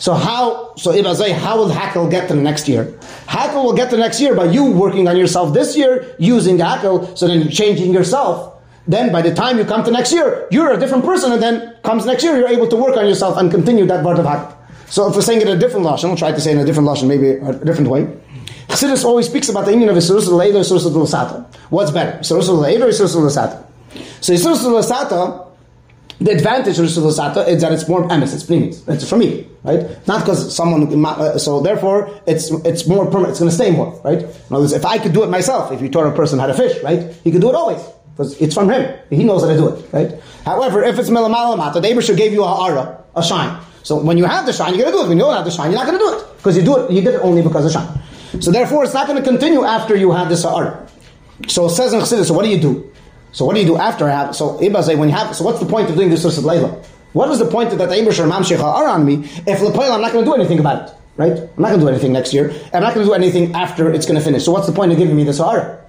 [0.00, 2.86] So how, so Ibazay, how will Hakel get to the next year?
[3.26, 6.56] Hakel will get to the next year by you working on yourself this year, using
[6.56, 10.72] Hakel, so then changing yourself, then by the time you come to next year, you're
[10.72, 13.50] a different person, and then comes next year, you're able to work on yourself and
[13.50, 14.56] continue that part of hak.
[14.88, 16.62] So if we're saying it in a different lashon, we'll try to say it in
[16.62, 18.08] a different lashon, maybe a different way.
[18.70, 22.48] Chassidus always speaks about the union of Isurus al or Isurus al What's better, Isurus
[22.48, 23.68] al or Isurus al
[24.20, 25.48] So Yisur Lasata,
[26.20, 29.48] the advantage of Yisur Lasata is that it's more emes, it's premies, it's for me,
[29.64, 30.06] right?
[30.06, 30.88] Not because someone,
[31.38, 34.18] so therefore it's it's more permanent, it's going to stay more, right?
[34.18, 36.46] In other words, if I could do it myself, if you taught a person how
[36.46, 37.80] to fish, right, he could do it always.
[38.20, 38.98] Because it's from him.
[39.08, 40.22] He knows how to do it, right?
[40.44, 43.58] However, if it's Milamala the Abishur gave you a ara, a shine.
[43.82, 45.08] So when you have the shine, you're going to do it.
[45.08, 46.36] When you don't have the shine, you're not going to do it.
[46.36, 48.42] Because you do it, you did it only because of shine.
[48.42, 50.86] So therefore, it's not going to continue after you have this ara.
[51.48, 52.92] So it says in Chassidus, so what do you do?
[53.32, 54.36] So what do you do after I have?
[54.36, 55.34] So Ibba say when you have.
[55.34, 56.84] So what's the point of doing this Sussad Layla?
[57.14, 59.14] What is the point of that the Ibashar Mamshech are on me
[59.46, 61.32] if Lepoil I'm not going to do anything about it, right?
[61.32, 62.52] I'm not going to do anything next year.
[62.74, 64.44] I'm not going to do anything after it's going to finish.
[64.44, 65.80] So what's the point of giving me this Sahara?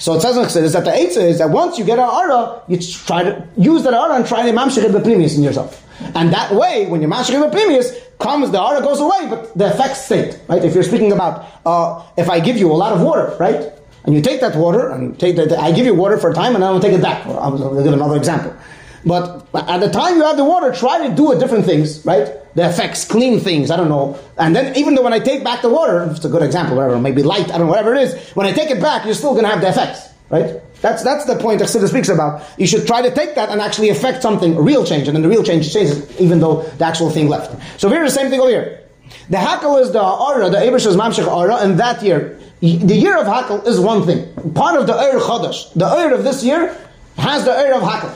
[0.00, 2.62] So it says in Chassidus that the Eitzah is that once you get an Ara,
[2.68, 5.86] you try to use that Ara and try to Mamshech the previous in yourself.
[6.14, 10.06] And that way, when you're the previous, comes the Ara goes away, but the effects
[10.06, 10.64] stay, right?
[10.64, 13.72] If you're speaking about, uh, if I give you a lot of water, right?
[14.04, 16.54] And you take that water and take that, I give you water for a time
[16.54, 17.26] and I will take it back.
[17.26, 18.56] I'll give another example.
[19.04, 22.39] But at the time you have the water, try to do different things, right?
[22.54, 24.18] The effects, clean things, I don't know.
[24.36, 26.98] And then even though when I take back the water, it's a good example, whatever,
[26.98, 29.32] maybe light, I don't know, whatever it is, when I take it back, you're still
[29.32, 30.60] going to have the effects, right?
[30.80, 32.42] That's, that's the point Chassidus speaks about.
[32.58, 35.22] You should try to take that and actually affect something, a real change, and then
[35.22, 37.54] the real change changes, even though the actual thing left.
[37.80, 38.80] So here's the same thing over here.
[39.28, 43.16] The hakel is the ara, the Abish is mamshech ara, and that year, the year
[43.16, 44.32] of hakel is one thing.
[44.54, 46.76] Part of the Eir Chodesh, the Eir of this year,
[47.16, 48.14] has the Eir of hakel.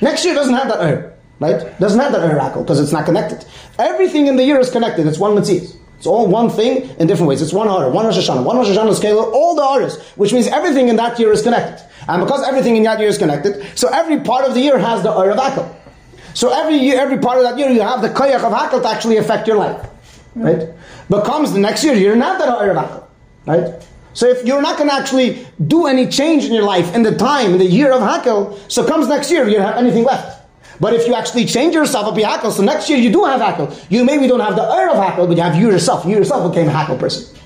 [0.00, 1.09] Next year doesn't have that Eir,
[1.40, 1.78] right?
[1.80, 3.44] Doesn't have that hakel because it's not connected.
[3.78, 5.06] Everything in the year is connected.
[5.06, 5.76] It's one mitzvah.
[5.96, 7.42] It's all one thing in different ways.
[7.42, 10.46] It's one Ara, one Rosh Hashanah, one Rosh Hashanah scale, all the Aras, which means
[10.46, 11.84] everything in that year is connected.
[12.08, 15.02] And because everything in that year is connected, so every part of the year has
[15.02, 15.76] the Eir of hakel.
[16.32, 18.88] So every year, every part of that year, you have the koyach of hakel to
[18.88, 19.86] actually affect your life,
[20.34, 20.44] mm.
[20.44, 20.74] right?
[21.10, 23.06] But comes the next year, you're not that Eir of hakel,
[23.44, 23.82] right?
[24.14, 27.16] So if you're not going to actually do any change in your life in the
[27.16, 30.39] time, in the year of Hakel, so comes next year, you don't have anything left.
[30.80, 32.50] But if you actually change yourself, it'll be Hakel.
[32.52, 33.68] So next year you do have Hakel.
[33.90, 36.04] You maybe don't have the Ur of Hakel, but you have you yourself.
[36.06, 37.36] You yourself became a Hakel person.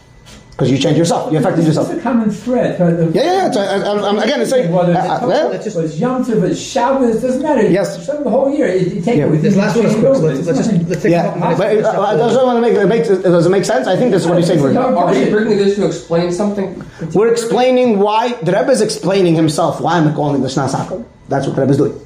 [0.52, 1.32] Because you changed yourself.
[1.32, 1.90] You affected yourself.
[1.90, 2.80] It's a common thread.
[2.80, 3.46] Uh, Yeah, yeah, yeah.
[3.48, 3.60] It's, uh,
[3.90, 6.44] I'm- I'm- again, it's saying, Whether uh, it's uh, Tov- well, it's just Yom Tov,
[6.48, 7.68] it's Shabbos, it doesn't matter.
[7.68, 8.06] Yes.
[8.06, 8.68] Some the whole year.
[8.68, 9.32] It, it take Yeah.
[9.32, 9.38] it.
[9.42, 10.14] This last one is change quick.
[10.16, 10.26] over.
[10.28, 11.34] Let's, It's let's just nothing- let's take yeah.
[11.54, 11.56] a.
[11.58, 13.88] But uh, uh, I just want to make it makes, does it make sense?
[13.88, 14.60] I think this is what he's saying.
[14.76, 16.80] Are we bringing this to explain something?
[17.14, 19.80] We're explaining why the Rebbe is explaining himself.
[19.80, 21.04] Why I'm calling the Shnas Hakel?
[21.28, 22.00] That's what the Rebbe is doing.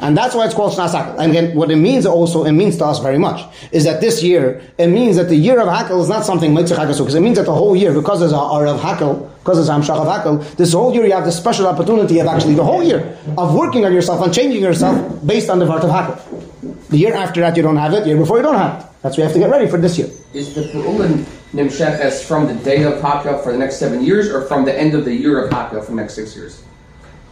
[0.00, 1.18] And that's why it's called Shnas Hakel.
[1.18, 4.22] And again, what it means also, it means to us very much, is that this
[4.22, 7.20] year, it means that the year of Hakel is not something Mitzvah Hakel, because it
[7.20, 10.06] means that the whole year, because there's a R of Hakel, because there's Hamshach of
[10.06, 13.54] Hakel, this whole year you have the special opportunity of actually the whole year of
[13.54, 14.96] working on yourself and changing yourself
[15.26, 16.88] based on the Vart of Hakel.
[16.88, 18.86] The year after that you don't have it, the year before you don't have it.
[19.02, 20.08] That's why you have to get ready for this year.
[20.34, 24.42] Is the Pu'ulin Nimsheches from the day of Hakel for the next seven years, or
[24.46, 26.62] from the end of the year of Hakel for the next six years?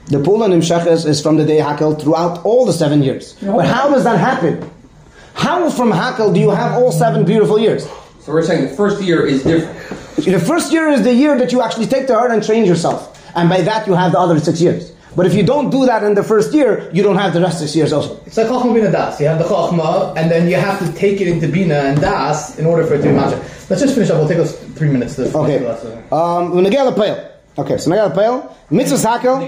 [0.09, 3.34] The Pula Nimsheches is from the day Hakel throughout all the seven years.
[3.42, 4.70] But how does that happen?
[5.34, 7.86] How from Hakel do you have all seven beautiful years?
[8.20, 9.76] So we're saying the first year is different.
[10.24, 13.22] The first year is the year that you actually take the heart and change yourself.
[13.36, 14.92] And by that you have the other six years.
[15.14, 17.56] But if you don't do that in the first year, you don't have the rest
[17.62, 18.18] of six years also.
[18.24, 19.20] It's like Chochma Bina Das.
[19.20, 22.59] You have the Chochma, and then you have to take it into Bina and Das
[22.59, 23.36] in order for it to be Masha.
[23.68, 24.18] Let's just finish up.
[24.18, 25.66] We'll take us three minutes to Okay.
[26.12, 27.28] Um, Nagel Pale.
[27.59, 28.56] Okay, so Nagel Pale.
[28.70, 29.40] Mitzvah Hakel.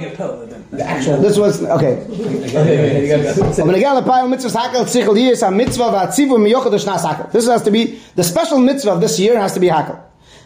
[0.71, 1.19] The actual.
[1.19, 2.05] This was, okay.
[2.09, 3.63] Okay, you gotta go.
[3.63, 7.31] Aber Nagel Mitzvah Hakel, Tzichel hier is a mitzvah v'atzivu miyochad u'shnas Hakel.
[7.31, 10.01] This has to be, the special mitzvah of this year has to be Hakel.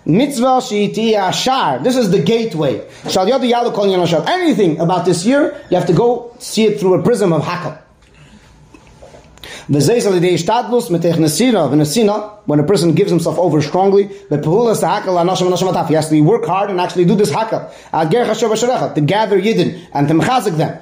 [0.04, 1.78] Mitzvah she'iti ashar.
[1.82, 2.86] This is the gateway.
[3.08, 4.06] Shal yodu yalu kol yon.
[4.28, 7.78] Anything about this year, you have to go see it through a prism of Hakel.
[12.46, 14.14] When a person gives himself over strongly, he
[15.94, 20.56] has to work hard and actually do this v'sharecha, to gather yidden, and to mechazik
[20.58, 20.78] them.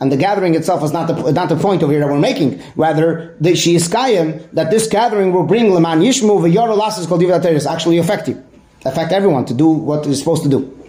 [0.00, 2.60] And the gathering itself is not the, not the point over here that we're making.
[2.74, 7.20] Rather, the, she is kayim, that this gathering will bring leman yishmu v'yoro lasses kol
[7.66, 8.42] actually effective.
[8.84, 10.81] Affect everyone to do what is supposed to do.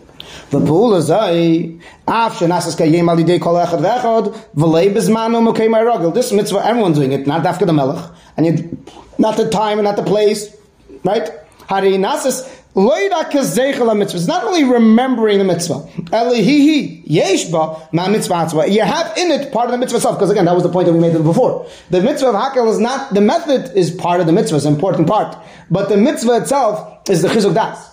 [0.51, 6.13] V'pula zay af shenasas kayem al idei kol echad v'echad v'lei bezmanu mokei ma'rogel.
[6.13, 8.03] This mitzvah, everyone's doing it, not dafka the melech,
[8.38, 8.78] and you,
[9.17, 10.55] not the time and not the place,
[11.03, 11.30] right?
[11.67, 15.76] Hari nasas it's not only remembering the mitzvah.
[16.09, 20.45] Elihihi yeshba ma mitzvah You have in it part of the mitzvah itself, because again,
[20.45, 21.67] that was the point that we made before.
[21.91, 24.74] The mitzvah of hakel is not the method is part of the mitzvah, it's an
[24.74, 25.38] important part,
[25.69, 27.93] but the mitzvah itself is the chizuk das.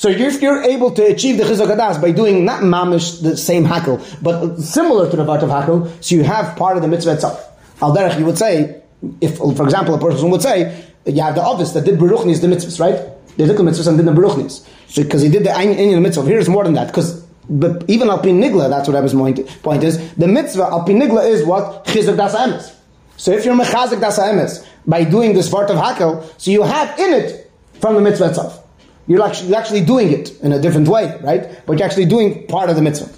[0.00, 3.66] So if you're able to achieve the chizuk hadas by doing not mamish the same
[3.66, 7.12] hakel, but similar to the vart of hakel, so you have part of the mitzvah
[7.12, 7.38] itself.
[7.82, 8.80] Al derech, you would say,
[9.20, 12.46] if for example a person would say, you have the others that did beruchnis the
[12.46, 13.36] mitzvahs, right?
[13.36, 14.66] They did the mitzvahs and did the beruchnis.
[14.88, 16.24] So because he did the in the mitzvah.
[16.24, 17.20] Here is more than that because
[17.50, 20.14] but even al pi nigla, that's what Rebbe's point, point is.
[20.14, 22.74] The mitzvah al pi nigla is what chizuk das emes.
[23.18, 26.98] So if you're mechazik das emes by doing this part of hakel, so you have
[26.98, 28.59] in it from the mitzvah itself.
[29.06, 31.64] You're actually, you're actually doing it in a different way, right?
[31.66, 33.08] But you're actually doing part of the mitzvah.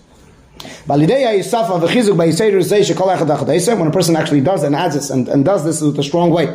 [3.76, 6.30] When a person actually does and adds this and, and does this with a strong
[6.30, 6.46] way.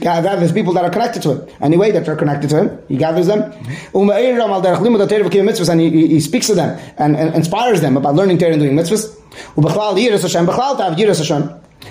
[0.00, 1.48] Gathers people that are connected to him.
[1.60, 3.42] Anyway, that are connected to him, he gathers them.
[3.42, 3.98] Mm-hmm.
[5.68, 8.74] And he, he speaks to them and, and inspires them about learning Torah and doing
[8.76, 9.14] mitzvahs.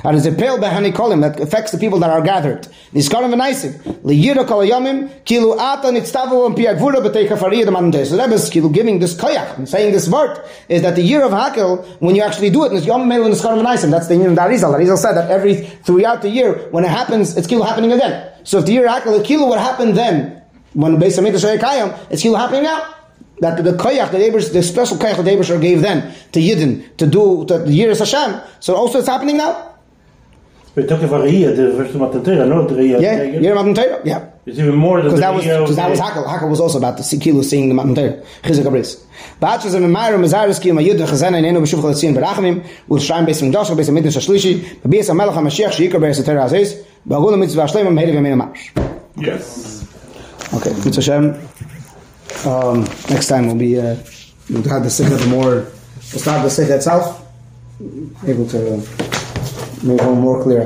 [0.06, 2.68] And it's a pale behani kolim that affects the people that are gathered.
[2.92, 4.02] Niskarim v'naisim.
[4.02, 8.74] Liyira kol yomim, kilu ata nitztavu and piagvura b'tei kafariyah the So Rebbe is kilu
[8.74, 12.22] giving this koyach, and saying this word, is that the year of Hakel, when you
[12.22, 13.92] actually do it, is yom mele niskarim v'naisim.
[13.92, 14.78] That's the year of Darizal.
[14.78, 18.30] Darizal said that every, throughout the year, when it happens, it's kilu happening again.
[18.44, 20.42] So if the year of Hakel, the kilu what happened then,
[20.74, 22.94] when Beis Hamikdash Kayam, it's kilu happening now
[23.40, 27.08] that the koyach, the Ebersh, the special koyach the Ebersh gave then to Yidden to
[27.08, 28.42] do to the Yiras Hashem.
[28.60, 29.70] So also it's happening now.
[30.76, 33.00] We're talking about here, the first Matan Torah, not the Riyah.
[33.00, 34.02] Yeah, Yira Matan Torah.
[34.04, 34.30] Yeah.
[34.46, 36.26] It's even more than Because the that was because that was Hakel.
[36.26, 38.24] Hakel was also about the Kilu seeing the Matan Torah.
[38.42, 39.04] Chizuk Abris.
[39.40, 43.88] Ba'achas of Memayra Mazaris Kiyum Ayud Chazana Inenu B'Shuv Chalatzin Berachamim U'Shrayim Beis Mikdash Beis
[43.88, 48.62] Hamikdash Hashlishi B'Bias HaMelech HaMashiach Sheikar Beis HaTorah Aziz Ba'agul HaMitzvah Shleim HaMehediv Yamin HaMash
[49.16, 49.88] Yes.
[50.56, 51.50] Okay, Mitzvah Hashem.
[52.52, 53.96] Um, next time we'll be uh,
[54.50, 57.26] we'll have the sikha the more we'll start the sikha itself
[58.28, 58.78] able to
[59.84, 60.62] make it more clear